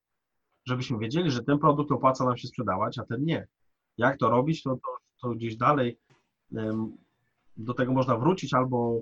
[0.64, 3.46] żebyśmy wiedzieli, że ten produkt opłaca nam się sprzedawać, a ten nie.
[3.98, 5.98] Jak to robić, to, to, to gdzieś dalej
[6.52, 6.96] um,
[7.56, 9.00] do tego można wrócić albo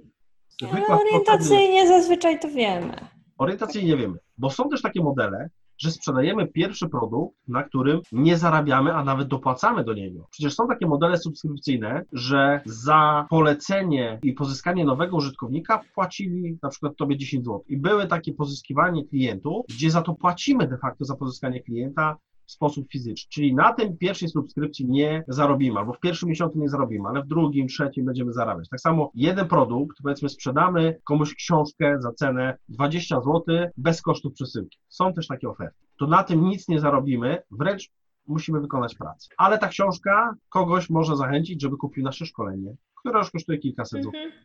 [0.63, 3.09] wykład Orientacyjnie zazwyczaj to wiemy.
[3.39, 8.95] Orientacyjnie wiemy, bo są też takie modele, że sprzedajemy pierwszy produkt, na którym nie zarabiamy,
[8.95, 10.27] a nawet dopłacamy do niego.
[10.31, 16.97] Przecież są takie modele subskrypcyjne, że za polecenie i pozyskanie nowego użytkownika płacili na przykład
[16.97, 17.65] tobie 10 zł.
[17.69, 22.17] I były takie pozyskiwanie klientów, gdzie za to płacimy de facto za pozyskanie klienta
[22.51, 23.29] sposób fizyczny.
[23.31, 27.27] Czyli na tym pierwszej subskrypcji nie zarobimy, albo w pierwszym miesiącu nie zarobimy, ale w
[27.27, 28.69] drugim, trzecim będziemy zarabiać.
[28.69, 33.43] Tak samo jeden produkt, powiedzmy, sprzedamy komuś książkę za cenę 20 zł
[33.77, 34.79] bez kosztów przesyłki.
[34.89, 35.77] Są też takie oferty.
[35.99, 37.91] To na tym nic nie zarobimy, wręcz
[38.27, 39.29] musimy wykonać pracę.
[39.37, 44.25] Ale ta książka kogoś może zachęcić, żeby kupił nasze szkolenie, które już kosztuje kilkaset złotych.
[44.25, 44.43] Mhm.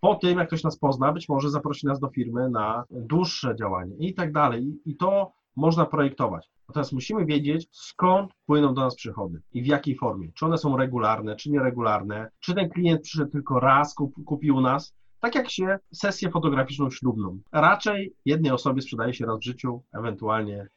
[0.00, 3.96] Po tym, jak ktoś nas pozna, być może zaprosi nas do firmy na dłuższe działanie
[3.98, 4.80] i tak dalej.
[4.84, 6.50] I to można projektować.
[6.68, 10.28] Natomiast musimy wiedzieć, skąd płyną do nas przychody i w jakiej formie.
[10.34, 14.60] Czy one są regularne, czy nieregularne, czy ten klient przyszedł tylko raz, kup, kupił u
[14.60, 14.94] nas.
[15.20, 17.38] Tak jak się sesję fotograficzną ślubną.
[17.52, 20.68] Raczej jednej osobie sprzedaje się raz w życiu, ewentualnie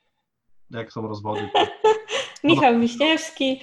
[0.69, 1.59] jak są rozwody, to
[2.47, 3.59] Michał Wiśniewski.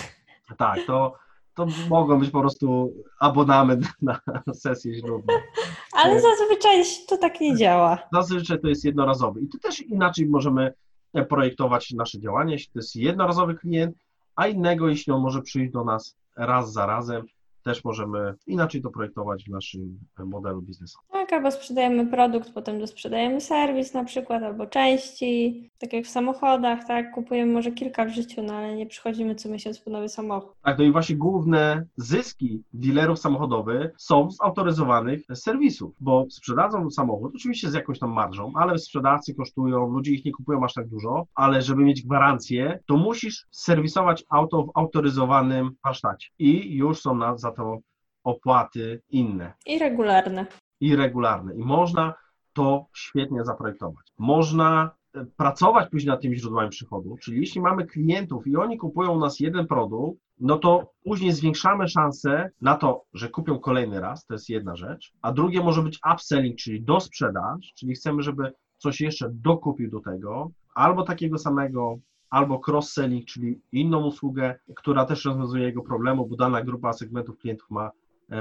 [0.58, 1.14] tak, to,
[1.54, 4.20] to mogą być po prostu abonament na
[4.54, 5.34] sesję ślubną.
[6.02, 7.98] Ale zazwyczaj to tak nie działa.
[8.12, 10.74] Zazwyczaj to jest jednorazowy i tu też inaczej możemy
[11.24, 13.96] projektować nasze działanie, jeśli to jest jednorazowy klient,
[14.36, 17.26] a innego, jeśli on może przyjść do nas raz za razem,
[17.62, 21.25] też możemy inaczej to projektować w naszym e, modelu biznesowym.
[21.26, 26.86] Tak, albo sprzedajemy produkt, potem dosprzedajemy serwis na przykład, albo części, tak jak w samochodach,
[26.86, 30.52] tak, kupujemy może kilka w życiu, no ale nie przychodzimy co miesiąc po nowy samochód.
[30.62, 37.32] Tak, no i właśnie główne zyski dealerów samochodowych są z autoryzowanych serwisów, bo sprzedadzą samochód,
[37.34, 41.26] oczywiście z jakąś tam marżą, ale sprzedawcy kosztują, ludzie ich nie kupują aż tak dużo,
[41.34, 47.36] ale żeby mieć gwarancję, to musisz serwisować auto w autoryzowanym warsztacie i już są na,
[47.36, 47.78] za to
[48.24, 50.46] opłaty inne I regularne.
[50.80, 51.54] I regularne.
[51.54, 52.14] I można
[52.52, 54.06] to świetnie zaprojektować.
[54.18, 59.12] Można e, pracować później nad tymi źródłami przychodu, czyli jeśli mamy klientów i oni kupują
[59.12, 64.26] u nas jeden produkt, no to później zwiększamy szanse na to, że kupią kolejny raz,
[64.26, 69.00] to jest jedna rzecz, a drugie może być upselling, czyli dosprzedaż, czyli chcemy, żeby coś
[69.00, 71.98] jeszcze dokupił do tego, albo takiego samego,
[72.30, 77.70] albo cross-selling, czyli inną usługę, która też rozwiązuje jego problemu, bo dana grupa segmentów klientów
[77.70, 77.90] ma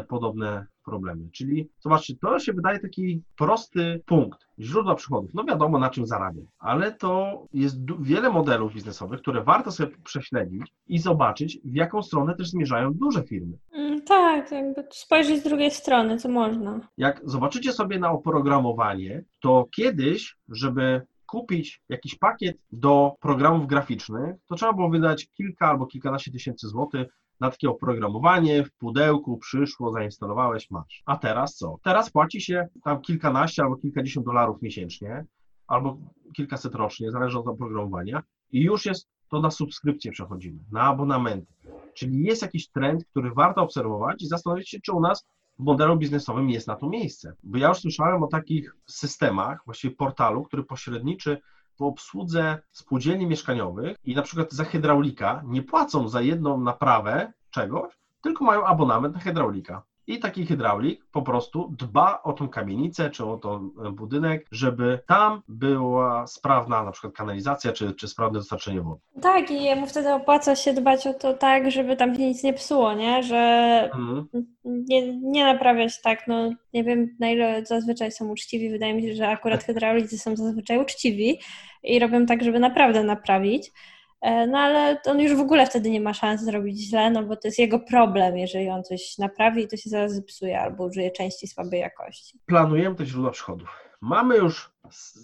[0.08, 1.30] podobne problemy.
[1.32, 5.32] Czyli zobaczcie, to się wydaje taki prosty punkt, źródła przychodów.
[5.34, 10.74] No wiadomo, na czym zarabiam, ale to jest wiele modelów biznesowych, które warto sobie prześledzić
[10.88, 13.58] i zobaczyć, w jaką stronę też zmierzają duże firmy.
[13.74, 16.80] Mm, Tak, jakby spojrzeć z drugiej strony, co można.
[16.98, 24.56] Jak zobaczycie sobie na oprogramowanie, to kiedyś, żeby kupić jakiś pakiet do programów graficznych, to
[24.56, 27.08] trzeba było wydać kilka albo kilkanaście tysięcy złotych
[27.40, 31.04] na takie oprogramowanie, w pudełku przyszło, zainstalowałeś, masz.
[31.06, 31.78] A teraz co?
[31.84, 35.26] Teraz płaci się tam kilkanaście albo kilkadziesiąt dolarów miesięcznie,
[35.68, 35.98] albo
[36.36, 41.54] kilkaset rocznie, zależy od oprogramowania i już jest to na subskrypcję przechodzimy, na abonamenty.
[41.94, 45.28] Czyli jest jakiś trend, który warto obserwować i zastanowić się, czy u nas
[45.60, 47.34] w modelu biznesowym jest na to miejsce.
[47.44, 51.42] Bo ja już słyszałem o takich systemach, właściwie portalu, który pośredniczy
[51.78, 57.94] w obsłudze spółdzielni mieszkaniowych i na przykład za hydraulika nie płacą za jedną naprawę czegoś,
[58.22, 59.84] tylko mają abonament na hydraulika.
[60.08, 65.42] I taki hydraulik po prostu dba o tą kamienicę czy o ten budynek, żeby tam
[65.48, 69.02] była sprawna na przykład kanalizacja czy, czy sprawne dostarczenie wody.
[69.22, 72.54] Tak, i jemu wtedy opłaca się dbać o to tak, żeby tam się nic nie
[72.54, 73.24] psuło, nie?
[73.24, 73.36] Że
[73.94, 74.28] Mhm.
[74.66, 79.16] nie, nie naprawiać tak, no nie wiem na ile zazwyczaj są uczciwi, wydaje mi się,
[79.16, 81.40] że akurat hydraulicy są zazwyczaj uczciwi
[81.84, 83.72] i robią tak, żeby naprawdę naprawić,
[84.22, 87.48] no ale on już w ogóle wtedy nie ma szans zrobić źle, no bo to
[87.48, 91.80] jest jego problem, jeżeli on coś naprawi to się zaraz zepsuje albo użyje części słabej
[91.80, 92.40] jakości.
[92.46, 93.70] planujemy te źródła przychodów.
[94.02, 94.72] Mamy już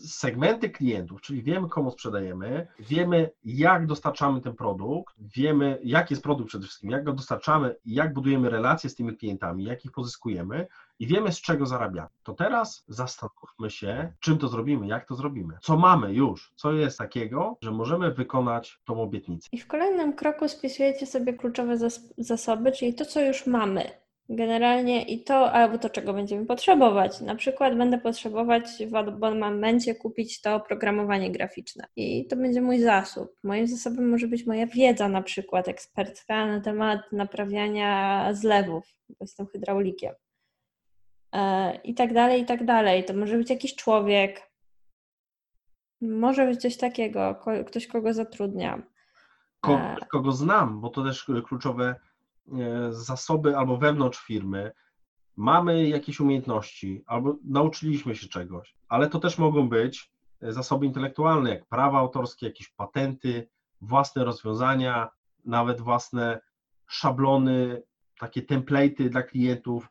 [0.08, 6.50] segmenty klientów, czyli wiemy, komu sprzedajemy, wiemy, jak dostarczamy ten produkt, wiemy, jaki jest produkt
[6.50, 10.68] przede wszystkim, jak go dostarczamy, jak budujemy relacje z tymi klientami, jak ich pozyskujemy
[11.02, 12.10] i wiemy, z czego zarabiamy.
[12.24, 15.58] To teraz zastanówmy się, czym to zrobimy, jak to zrobimy.
[15.62, 19.50] Co mamy już, co jest takiego, że możemy wykonać tą obietnicę.
[19.52, 23.84] I w kolejnym kroku spisujecie sobie kluczowe zas- zasoby, czyli to, co już mamy.
[24.30, 27.22] Generalnie i to, albo to, czego będziemy potrzebować.
[27.22, 31.84] Na przykład będę potrzebować w abonamencie kupić to oprogramowanie graficzne.
[31.96, 33.36] I to będzie mój zasób.
[33.44, 39.48] Moim zasobem może być moja wiedza, na przykład ekspercka na temat naprawiania zlewów, bo jestem
[39.48, 40.14] hydraulikiem.
[41.34, 43.06] E, I tak dalej, i tak dalej.
[43.06, 44.52] To może być jakiś człowiek.
[46.02, 48.84] Może być coś takiego, ktoś, kogo zatrudniam.
[49.68, 49.96] E.
[50.10, 51.96] kogo znam, bo to też kluczowe
[52.52, 54.72] e, zasoby albo wewnątrz firmy.
[55.36, 60.12] Mamy jakieś umiejętności, albo nauczyliśmy się czegoś, ale to też mogą być
[60.42, 63.50] zasoby intelektualne, jak prawa autorskie, jakieś patenty,
[63.82, 65.10] własne rozwiązania,
[65.46, 66.40] nawet własne
[66.88, 67.84] szablony,
[68.20, 69.88] takie template'y dla klientów,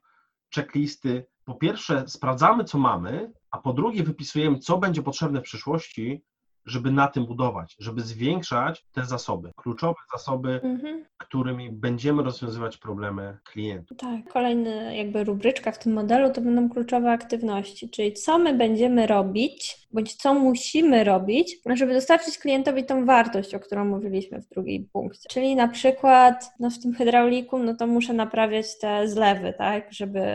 [0.55, 1.26] checklisty.
[1.45, 6.22] Po pierwsze, sprawdzamy, co mamy, a po drugie, wypisujemy, co będzie potrzebne w przyszłości,
[6.66, 11.05] żeby na tym budować, żeby zwiększać te zasoby, kluczowe zasoby, Mhm.
[11.18, 13.99] którymi będziemy rozwiązywać problemy klientów.
[13.99, 19.07] Tak, kolejny jakby rubryczka w tym modelu to będą kluczowe aktywności, czyli co my będziemy
[19.07, 24.88] robić, bądź co musimy robić, żeby dostarczyć klientowi tą wartość, o którą mówiliśmy w drugiej
[24.93, 25.28] punkcie.
[25.30, 30.26] Czyli na przykład no w tym hydrauliku, no to muszę naprawiać te zlewy, tak, żeby,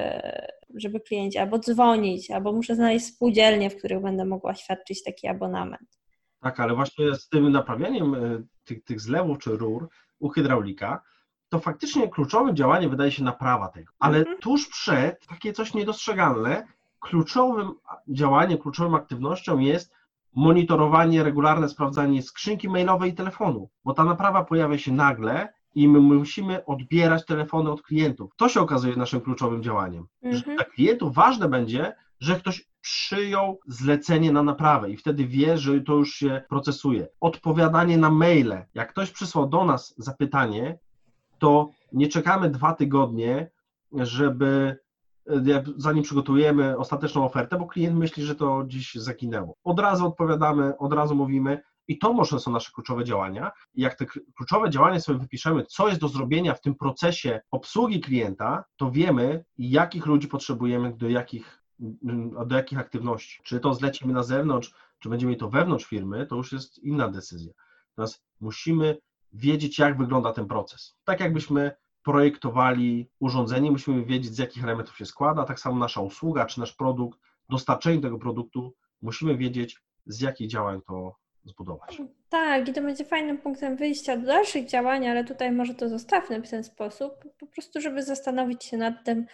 [0.75, 5.99] żeby klienci albo dzwonić, albo muszę znaleźć spółdzielnie, w których będę mogła świadczyć taki abonament.
[6.41, 9.89] Tak, ale właśnie z tym naprawianiem e, tych, tych zlewów czy rur
[10.19, 11.01] u hydraulika,
[11.49, 13.93] to faktycznie kluczowym działaniem wydaje się naprawa tego.
[13.99, 14.37] Ale Mhm.
[14.37, 16.67] tuż przed, takie coś niedostrzegalne,
[16.99, 17.73] kluczowym
[18.07, 19.93] działaniem, kluczową aktywnością jest
[20.35, 25.99] monitorowanie, regularne sprawdzanie skrzynki mailowej i telefonu, bo ta naprawa pojawia się nagle i my
[25.99, 28.31] musimy odbierać telefony od klientów.
[28.35, 30.07] To się okazuje naszym kluczowym działaniem.
[30.23, 30.55] Że Mhm.
[30.55, 35.93] dla klientów ważne będzie, że ktoś przyjął zlecenie na naprawę i wtedy wie, że to
[35.93, 37.07] już się procesuje.
[37.21, 38.65] Odpowiadanie na maile.
[38.73, 40.79] Jak ktoś przysłał do nas zapytanie,
[41.39, 43.51] to nie czekamy dwa tygodnie,
[43.91, 44.77] żeby
[45.29, 49.55] e, zanim przygotujemy ostateczną ofertę, bo klient myśli, że to dziś zaginęło.
[49.63, 53.51] Od razu odpowiadamy, od razu mówimy i to może są nasze kluczowe działania.
[53.73, 58.01] Jak te kl- kluczowe działania sobie wypiszemy, co jest do zrobienia w tym procesie obsługi
[58.01, 61.63] klienta, to wiemy, jakich ludzi potrzebujemy do jakich,
[62.03, 63.39] mm, do jakich aktywności.
[63.43, 67.09] Czy to zlecimy na zewnątrz, czy będziemy mieli to wewnątrz firmy, to już jest inna
[67.09, 67.53] decyzja.
[67.89, 68.97] Natomiast musimy
[69.33, 70.95] wiedzieć, jak wygląda ten proces.
[71.03, 71.71] Tak jakbyśmy
[72.03, 76.73] projektowali urządzenie, musimy wiedzieć, z jakich elementów się składa, tak samo nasza usługa czy nasz
[76.73, 77.19] produkt,
[77.49, 81.15] dostarczenie tego produktu, musimy wiedzieć, z jakich działań to
[81.45, 82.01] zbudować.
[82.29, 86.41] Tak, i to będzie fajnym punktem wyjścia do dalszych działań, ale tutaj może to zostawmy
[86.41, 89.25] w ten sposób, po prostu, żeby zastanowić się nad tym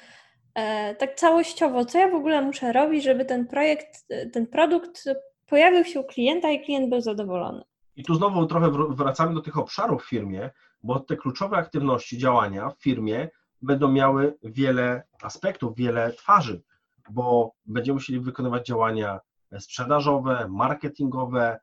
[0.55, 5.05] e, tak całościowo, co ja w ogóle muszę robić, żeby ten projekt, e, ten produkt
[5.47, 7.63] pojawił się u klienta i klient był zadowolony.
[7.95, 10.49] I tu znowu trochę wr- wracamy do tych obszarów w firmie,
[10.83, 13.29] bo te kluczowe aktywności, działania w firmie
[13.61, 16.61] będą miały wiele aspektów, wiele twarzy,
[17.09, 19.19] bo będziemy musieli wykonywać działania
[19.59, 21.59] sprzedażowe, marketingowe,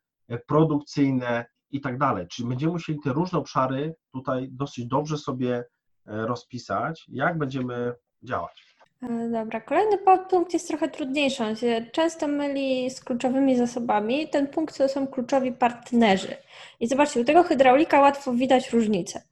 [0.46, 2.26] produkcyjne i tak dalej.
[2.26, 5.64] Czyli będziemy musieli te różne obszary tutaj dosyć dobrze sobie e,
[6.06, 8.74] rozpisać, jak będziemy działać.
[9.02, 11.44] E, Dobra, kolejny podpunkt jest trochę trudniejszy.
[11.44, 14.28] On się często myli z kluczowymi zasobami.
[14.28, 16.36] Ten punkt to są kluczowi partnerzy.
[16.80, 19.22] I zobaczcie, u tego hydraulika łatwo widać różnicę.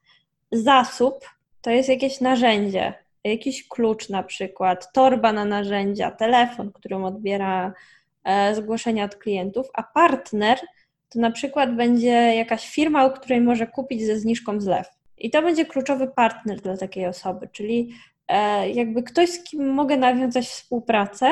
[0.52, 1.24] Zasób
[1.60, 2.94] to jest jakieś narzędzie,
[3.24, 7.72] jakiś klucz na przykład, torba na narzędzia, telefon, którym odbiera
[8.24, 10.58] e, zgłoszenia od klientów, a partner
[11.08, 14.86] to na przykład będzie jakaś firma, u której może kupić ze zniżką zlew.
[15.18, 17.90] I to będzie kluczowy partner dla takiej osoby, czyli
[18.28, 21.30] e, jakby ktoś, z kim mogę nawiązać współpracę,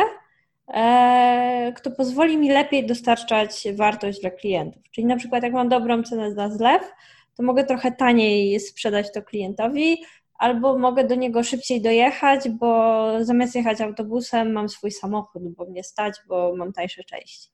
[0.68, 4.82] e, kto pozwoli mi lepiej dostarczać wartość dla klientów.
[4.90, 6.92] Czyli na przykład jak mam dobrą cenę za zlew,
[7.36, 10.04] to mogę trochę taniej sprzedać to klientowi,
[10.38, 15.84] albo mogę do niego szybciej dojechać, bo zamiast jechać autobusem mam swój samochód, bo mnie
[15.84, 17.53] stać, bo mam tańsze części.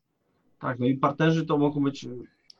[0.60, 2.08] Tak, no i partnerzy to mogą być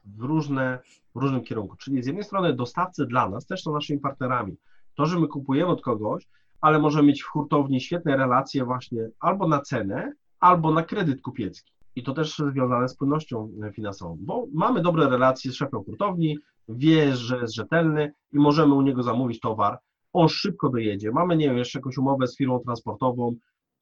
[0.05, 0.79] w, różne,
[1.15, 1.77] w różnym kierunku.
[1.77, 4.57] Czyli z jednej strony dostawcy dla nas też są naszymi partnerami.
[4.95, 6.27] To, że my kupujemy od kogoś,
[6.61, 11.73] ale możemy mieć w hurtowni świetne relacje właśnie albo na cenę, albo na kredyt kupiecki.
[11.97, 16.39] I to też związane z płynnością finansową, bo mamy dobre relacje z szefem hurtowni,
[16.69, 19.79] wie, że jest rzetelny i możemy u niego zamówić towar,
[20.13, 21.11] on szybko dojedzie.
[21.11, 23.37] Mamy, nie wiem, jeszcze jakąś umowę z firmą transportową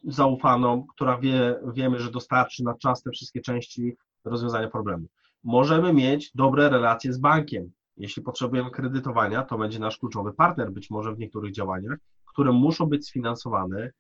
[0.05, 5.07] zaufaną, która wie, wiemy, że dostarczy na czas te wszystkie części rozwiązania problemu.
[5.45, 7.71] Możemy mieć dobre relacje z bankiem.
[7.97, 12.87] Jeśli potrzebujemy kredytowania, to będzie nasz kluczowy partner, być może w niektórych działaniach, które muszą
[12.87, 13.91] być sfinansowane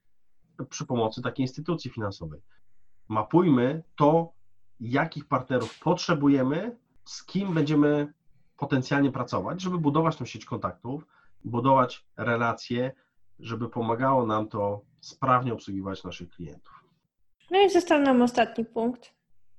[0.70, 2.40] przy pomocy takiej instytucji finansowej.
[3.08, 4.32] Mapujmy to,
[4.80, 8.12] jakich partnerów potrzebujemy, z kim będziemy
[8.56, 11.06] potencjalnie pracować, żeby budować tą sieć kontaktów,
[11.44, 12.92] budować relacje,
[13.40, 16.84] żeby pomagało nam to sprawnie obsługiwać naszych klientów.
[17.50, 19.14] No i został nam ostatni punkt.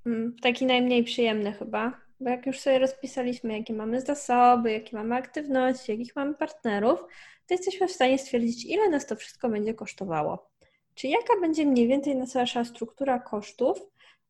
[0.05, 5.15] Mm, Taki najmniej przyjemny chyba, bo jak już sobie rozpisaliśmy, jakie mamy zasoby, jakie mamy
[5.15, 6.99] aktywności, jakich mamy partnerów,
[7.47, 10.49] to jesteśmy w stanie stwierdzić, ile nas to wszystko będzie kosztowało.
[10.95, 13.81] Czy jaka będzie mniej więcej nasza struktura kosztów,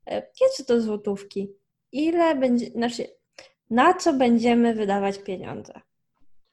[0.07, 1.49] nie do złotówki,
[1.91, 3.07] ile będzie, znaczy
[3.70, 5.74] na co będziemy wydawać pieniądze.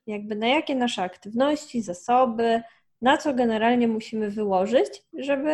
[0.06, 2.62] Jakby na jakie nasze aktywności, zasoby,
[3.02, 5.50] na co generalnie musimy wyłożyć, żeby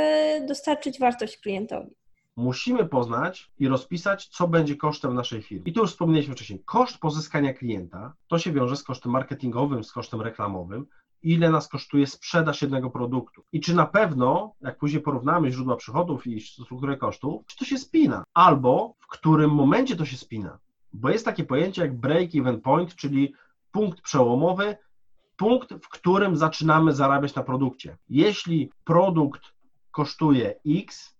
[0.48, 1.90] dostarczyć wartość klientowi.
[2.36, 5.64] Musimy poznać i rozpisać, co będzie kosztem naszej firmy.
[5.66, 9.92] I tu już wspomnieliśmy wcześniej, koszt pozyskania klienta to się wiąże z kosztem marketingowym, z
[9.92, 10.86] kosztem reklamowym
[11.22, 13.44] ile nas kosztuje sprzedaż jednego produktu.
[13.52, 17.78] I czy na pewno, jak później porównamy źródła przychodów i strukturę kosztów, czy to się
[17.78, 20.58] spina, albo w którym momencie to się spina.
[20.92, 23.34] Bo jest takie pojęcie jak break-even point, czyli
[23.72, 24.76] punkt przełomowy,
[25.36, 27.96] punkt, w którym zaczynamy zarabiać na produkcie.
[28.08, 29.42] Jeśli produkt
[29.90, 31.16] kosztuje X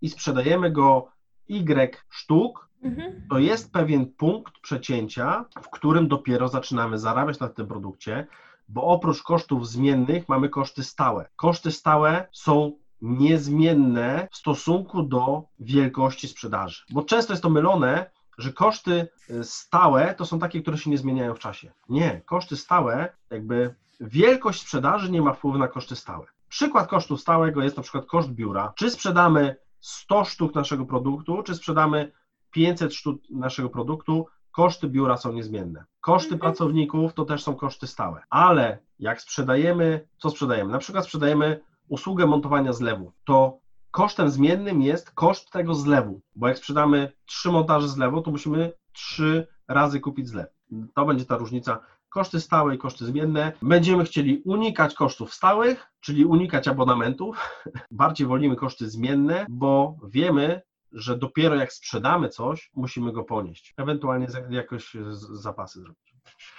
[0.00, 1.08] i sprzedajemy go
[1.48, 3.26] Y sztuk, mhm.
[3.30, 8.26] to jest pewien punkt przecięcia, w którym dopiero zaczynamy zarabiać na tym produkcie,
[8.68, 11.28] bo oprócz kosztów zmiennych mamy koszty stałe.
[11.36, 18.52] Koszty stałe są niezmienne w stosunku do wielkości sprzedaży, bo często jest to mylone, że
[18.52, 21.72] koszty y, stałe to są takie, które się nie zmieniają w czasie.
[21.88, 26.26] Nie, koszty stałe, jakby wielkość sprzedaży nie ma wpływu na koszty stałe.
[26.48, 28.72] Przykład kosztu stałego jest na przykład koszt biura.
[28.76, 32.12] Czy sprzedamy 100 sztuk naszego produktu, czy sprzedamy
[32.50, 35.84] 500 sztuk naszego produktu, koszty biura są niezmienne.
[36.00, 36.40] Koszty mhm.
[36.40, 38.22] pracowników to też są koszty stałe.
[38.30, 40.72] Ale jak sprzedajemy, co sprzedajemy?
[40.72, 43.58] Na przykład sprzedajemy usługę montowania zlewu, to
[43.94, 49.46] kosztem zmiennym jest koszt tego zlewu, bo jak sprzedamy trzy montaże zlewu, to musimy trzy
[49.68, 50.46] razy kupić zlew.
[50.94, 53.52] To będzie ta różnica koszty stałe i koszty zmienne.
[53.62, 57.38] Będziemy chcieli unikać kosztów stałych, czyli unikać abonamentów.
[57.90, 63.74] Bardziej wolimy koszty zmienne, bo wiemy, że dopiero jak sprzedamy coś, musimy go ponieść.
[63.76, 64.96] Ewentualnie jakoś
[65.32, 66.13] zapasy zrobić.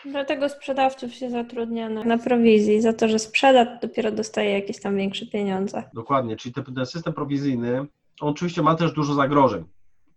[0.05, 2.81] Dlatego sprzedawców się zatrudnia na, na prowizji.
[2.81, 5.83] Za to, że sprzeda, dopiero dostaje jakieś tam większe pieniądze.
[5.93, 7.79] Dokładnie, czyli ten system prowizyjny,
[8.21, 9.65] on oczywiście ma też dużo zagrożeń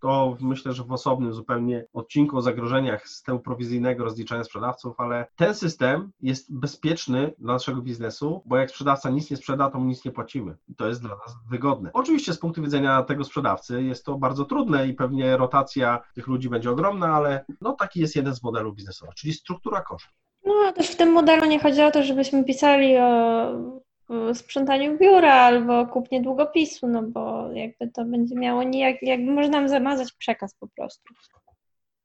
[0.01, 5.55] to myślę, że w osobnym zupełnie odcinku o zagrożeniach systemu prowizyjnego rozliczania sprzedawców, ale ten
[5.55, 10.05] system jest bezpieczny dla naszego biznesu, bo jak sprzedawca nic nie sprzeda, to mu nic
[10.05, 10.57] nie płacimy.
[10.69, 11.89] I to jest dla nas wygodne.
[11.93, 16.49] Oczywiście z punktu widzenia tego sprzedawcy jest to bardzo trudne i pewnie rotacja tych ludzi
[16.49, 20.13] będzie ogromna, ale no taki jest jeden z modelów biznesowych, czyli struktura kosztów.
[20.45, 23.51] No, a też w tym modelu nie chodzi o to, żebyśmy pisali o
[24.33, 29.69] sprzątaniu biura albo kupnie długopisu, no bo jakby to będzie miało nijak, jakby można nam
[29.69, 31.13] zamazać przekaz po prostu.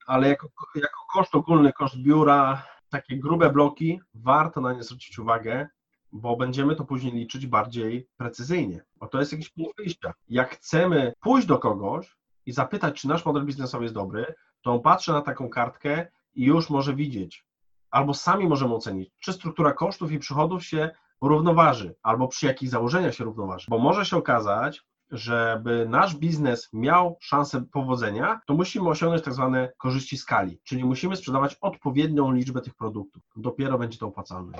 [0.07, 5.69] Ale jako, jako koszt ogólny, koszt biura, takie grube bloki, warto na nie zwrócić uwagę,
[6.13, 10.13] bo będziemy to później liczyć bardziej precyzyjnie, bo to jest jakiś punkt wyjścia.
[10.29, 14.81] Jak chcemy pójść do kogoś i zapytać, czy nasz model biznesowy jest dobry, to on
[14.81, 17.47] patrzy na taką kartkę i już może widzieć,
[17.91, 20.91] albo sami możemy ocenić, czy struktura kosztów i przychodów się
[21.29, 23.67] równoważy, albo przy jakich założeniach się równoważy.
[23.69, 29.73] Bo może się okazać, żeby nasz biznes miał szansę powodzenia, to musimy osiągnąć tak zwane
[29.79, 33.23] korzyści skali, czyli musimy sprzedawać odpowiednią liczbę tych produktów.
[33.37, 34.53] Dopiero będzie to opłacalne.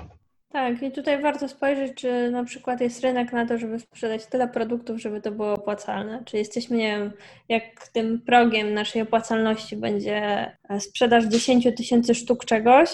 [0.49, 4.47] Tak, i tutaj warto spojrzeć, czy na przykład jest rynek na to, żeby sprzedać tyle
[4.47, 6.23] produktów, żeby to było opłacalne.
[6.25, 7.11] Czy jesteśmy, nie wiem,
[7.49, 12.89] jak tym progiem naszej opłacalności będzie sprzedaż 10 tysięcy sztuk czegoś,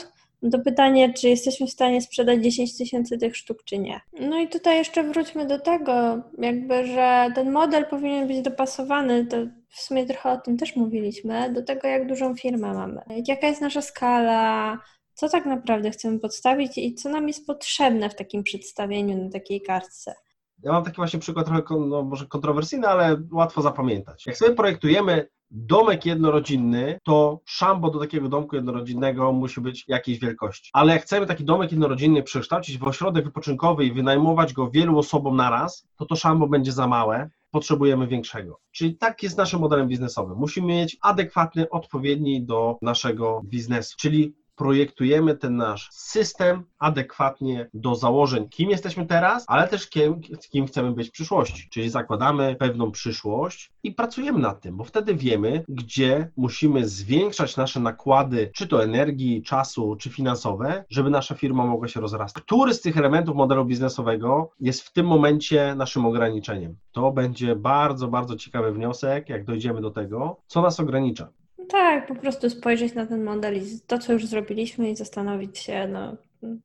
[0.50, 4.02] to pytanie, czy jesteśmy w stanie sprzedać 10 tysięcy tych sztuk, czy nie.
[4.20, 9.38] No i tutaj jeszcze wróćmy do tego, jakby, że ten model powinien być dopasowany, to
[9.70, 13.02] w sumie trochę o tym też mówiliśmy, do tego, jak dużą firmę mamy.
[13.28, 14.78] Jaka jest nasza skala,
[15.14, 19.62] co tak naprawdę chcemy podstawić i co nam jest potrzebne w takim przedstawieniu na takiej
[19.62, 20.16] kartce.
[20.64, 24.26] Ja mam taki właśnie przykład trochę no, może kontrowersyjny, ale łatwo zapamiętać.
[24.26, 30.70] Jak sobie projektujemy domek jednorodzinny, to szambo do takiego domku jednorodzinnego musi być jakiejś wielkości.
[30.74, 35.36] Ale jak chcemy taki domek jednorodzinny przekształcić w ośrodek wypoczynkowy i wynajmować go wielu osobom
[35.36, 38.60] naraz, to to szambo będzie za małe, potrzebujemy większego.
[38.72, 40.38] Czyli tak jest naszym modelem biznesowym.
[40.38, 43.96] Musimy mieć adekwatny, odpowiedni do naszego biznesu.
[44.00, 50.68] Czyli projektujemy ten nasz system adekwatnie do założeń, kim jesteśmy teraz, ale też kim, kim
[50.68, 51.70] chcemy być w przyszłości.
[51.70, 57.80] Czyli zakładamy pewną przyszłość i pracujemy nad tym, bo wtedy wiemy, gdzie musimy zwiększać nasze
[57.80, 62.44] nakłady, czy to energii, czasu, czy finansowe, żeby nasza firma mogła się rozrastać.
[62.44, 66.78] Który z tych elementów modelu biznesowego jest w tym momencie naszym ograniczeniem?
[66.92, 71.30] To będzie bardzo, bardzo ciekawy wniosek, jak dojdziemy do tego, co nas ogranicza.
[71.70, 75.88] Tak, po prostu spojrzeć na ten model i to, co już zrobiliśmy i zastanowić się,
[75.88, 76.18] no,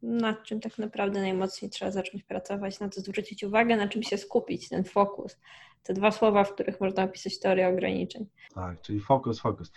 [0.03, 4.19] nad czym tak naprawdę najmocniej trzeba zacząć pracować, na co zwrócić uwagę, na czym się
[4.19, 5.39] skupić, ten fokus.
[5.83, 8.27] Te dwa słowa, w których można opisać teorię ograniczeń.
[8.55, 9.73] Tak, czyli fokus, fokus.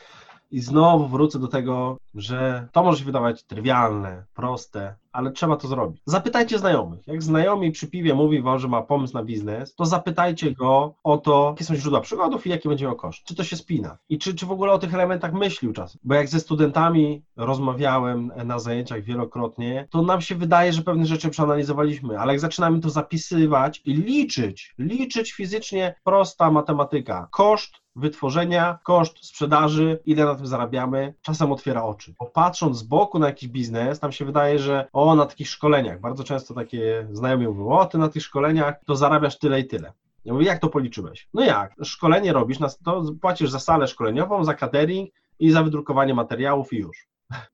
[0.52, 5.68] I znowu wrócę do tego, że to może się wydawać trywialne, proste, ale trzeba to
[5.68, 6.02] zrobić.
[6.06, 7.08] Zapytajcie znajomych.
[7.08, 11.18] Jak znajomi przy piwie mówi wam, że ma pomysł na biznes, to zapytajcie go o
[11.18, 13.24] to, jakie są źródła przychodów i jaki będzie miał koszt.
[13.24, 13.98] Czy to się spina?
[14.10, 16.02] I czy, czy w ogóle o tych elementach myślił czasem?
[16.04, 21.30] Bo jak ze studentami rozmawiałem na zajęciach wielokrotnie, to nam się wydaje, że pewne rzeczy
[21.30, 27.28] przeanalizowaliśmy, ale jak zaczynamy to zapisywać i liczyć, liczyć fizycznie, prosta matematyka.
[27.32, 32.14] Koszt wytworzenia, koszt sprzedaży, ile na tym zarabiamy, czasem otwiera oczy.
[32.20, 36.00] Bo patrząc z boku na jakiś biznes, tam się wydaje, że o, na takich szkoleniach,
[36.00, 39.94] bardzo często takie znajomi mówią, o, ty na tych szkoleniach to zarabiasz tyle i tyle.
[40.26, 41.28] Ja mówię, jak to policzyłeś?
[41.34, 41.76] No jak?
[41.84, 47.08] Szkolenie robisz, to płacisz za salę szkoleniową, za catering i za wydrukowanie materiałów i już.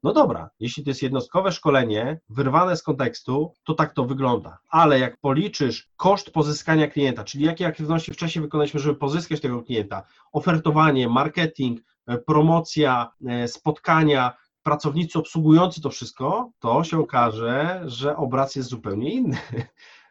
[0.03, 4.57] No dobra, jeśli to jest jednostkowe szkolenie, wyrwane z kontekstu, to tak to wygląda.
[4.69, 10.03] Ale jak policzysz koszt pozyskania klienta, czyli jakie aktywności wcześniej wykonaliśmy, żeby pozyskać tego klienta,
[10.31, 18.55] ofertowanie, marketing, e, promocja, e, spotkania, pracownicy obsługujący to wszystko, to się okaże, że obraz
[18.55, 19.37] jest zupełnie inny.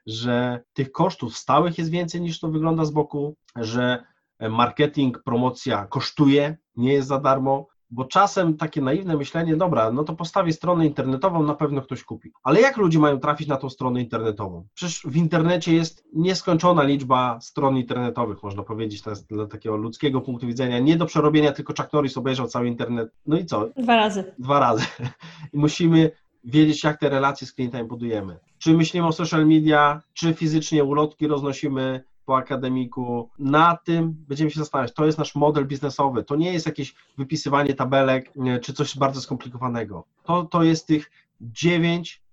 [0.06, 4.04] Że tych kosztów stałych jest więcej niż to wygląda z boku, że
[4.40, 10.14] marketing, promocja kosztuje, nie jest za darmo, bo czasem takie naiwne myślenie, dobra, no to
[10.14, 12.32] postawię stronę internetową, na pewno ktoś kupi.
[12.42, 14.66] Ale jak ludzie mają trafić na tą stronę internetową?
[14.74, 20.20] Przecież w internecie jest nieskończona liczba stron internetowych, można powiedzieć, to jest dla takiego ludzkiego
[20.20, 23.12] punktu widzenia, nie do przerobienia, tylko Chuck Norris obejrzał cały internet.
[23.26, 23.68] No i co?
[23.76, 24.34] Dwa razy.
[24.38, 24.84] Dwa razy.
[25.52, 26.10] I musimy
[26.44, 28.38] wiedzieć, jak te relacje z klientami budujemy.
[28.58, 33.30] Czy myślimy o social media, czy fizycznie ulotki roznosimy, po akademiku.
[33.38, 34.94] Na tym będziemy się zastanawiać.
[34.94, 36.24] To jest nasz model biznesowy.
[36.24, 40.04] To nie jest jakieś wypisywanie tabelek czy coś bardzo skomplikowanego.
[40.24, 41.10] To, to jest tych
[41.40, 42.23] dziewięć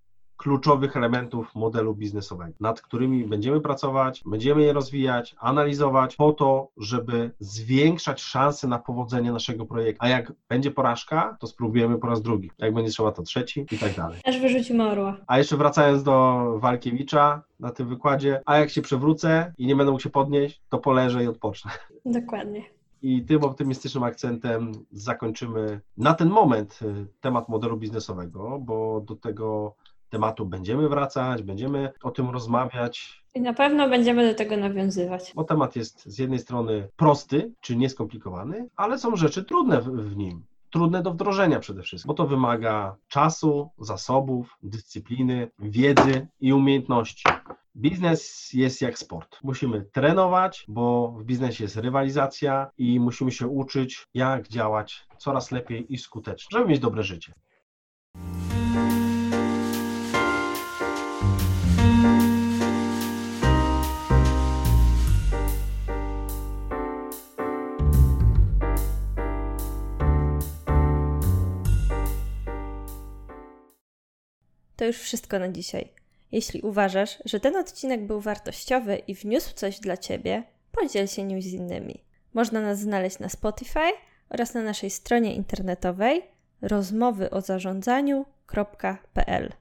[0.42, 7.32] kluczowych elementów modelu biznesowego, nad którymi będziemy pracować, będziemy je rozwijać, analizować po to, żeby
[7.40, 10.06] zwiększać szanse na powodzenie naszego projektu.
[10.06, 12.52] A jak będzie porażka, to spróbujemy po raz drugi.
[12.58, 14.20] Jak będzie trzeba, to trzeci i tak dalej.
[14.26, 15.18] Aż wyrzucimy orła.
[15.28, 19.92] A jeszcze wracając do Walkiewicza na tym wykładzie, a jak się przewrócę i nie będę
[19.92, 21.72] mógł się podnieść, to poleżę i odpocznę.
[22.06, 22.64] Dokładnie.
[23.02, 29.76] I tym optymistycznym akcentem zakończymy na ten moment y, temat modelu biznesowego, bo do tego
[30.12, 33.24] tematu będziemy wracać, będziemy o tym rozmawiać.
[33.36, 35.32] I na pewno będziemy do tego nawiązywać.
[35.36, 40.18] Bo temat jest z jednej strony prosty, czy nieskomplikowany, ale są rzeczy trudne w, w
[40.18, 47.24] nim trudne do wdrożenia przede wszystkim, bo to wymaga czasu, zasobów, dyscypliny, wiedzy i umiejętności.
[47.76, 49.38] Biznes jest jak sport.
[49.44, 55.94] Musimy trenować, bo w biznesie jest rywalizacja i musimy się uczyć, jak działać coraz lepiej
[55.94, 57.34] i skutecznie, żeby mieć dobre życie.
[74.92, 75.90] Już wszystko na dzisiaj.
[76.32, 81.42] Jeśli uważasz, że ten odcinek był wartościowy i wniósł coś dla Ciebie, podziel się nim
[81.42, 82.04] z innymi.
[82.34, 83.92] Można nas znaleźć na Spotify
[84.30, 86.24] oraz na naszej stronie internetowej
[86.62, 89.54] rozmowyoZarządzaniu.pl.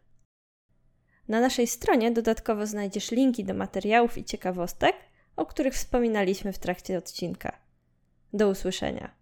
[1.28, 4.96] Na naszej stronie dodatkowo znajdziesz linki do materiałów i ciekawostek,
[5.36, 7.58] o których wspominaliśmy w trakcie odcinka.
[8.32, 9.19] Do usłyszenia.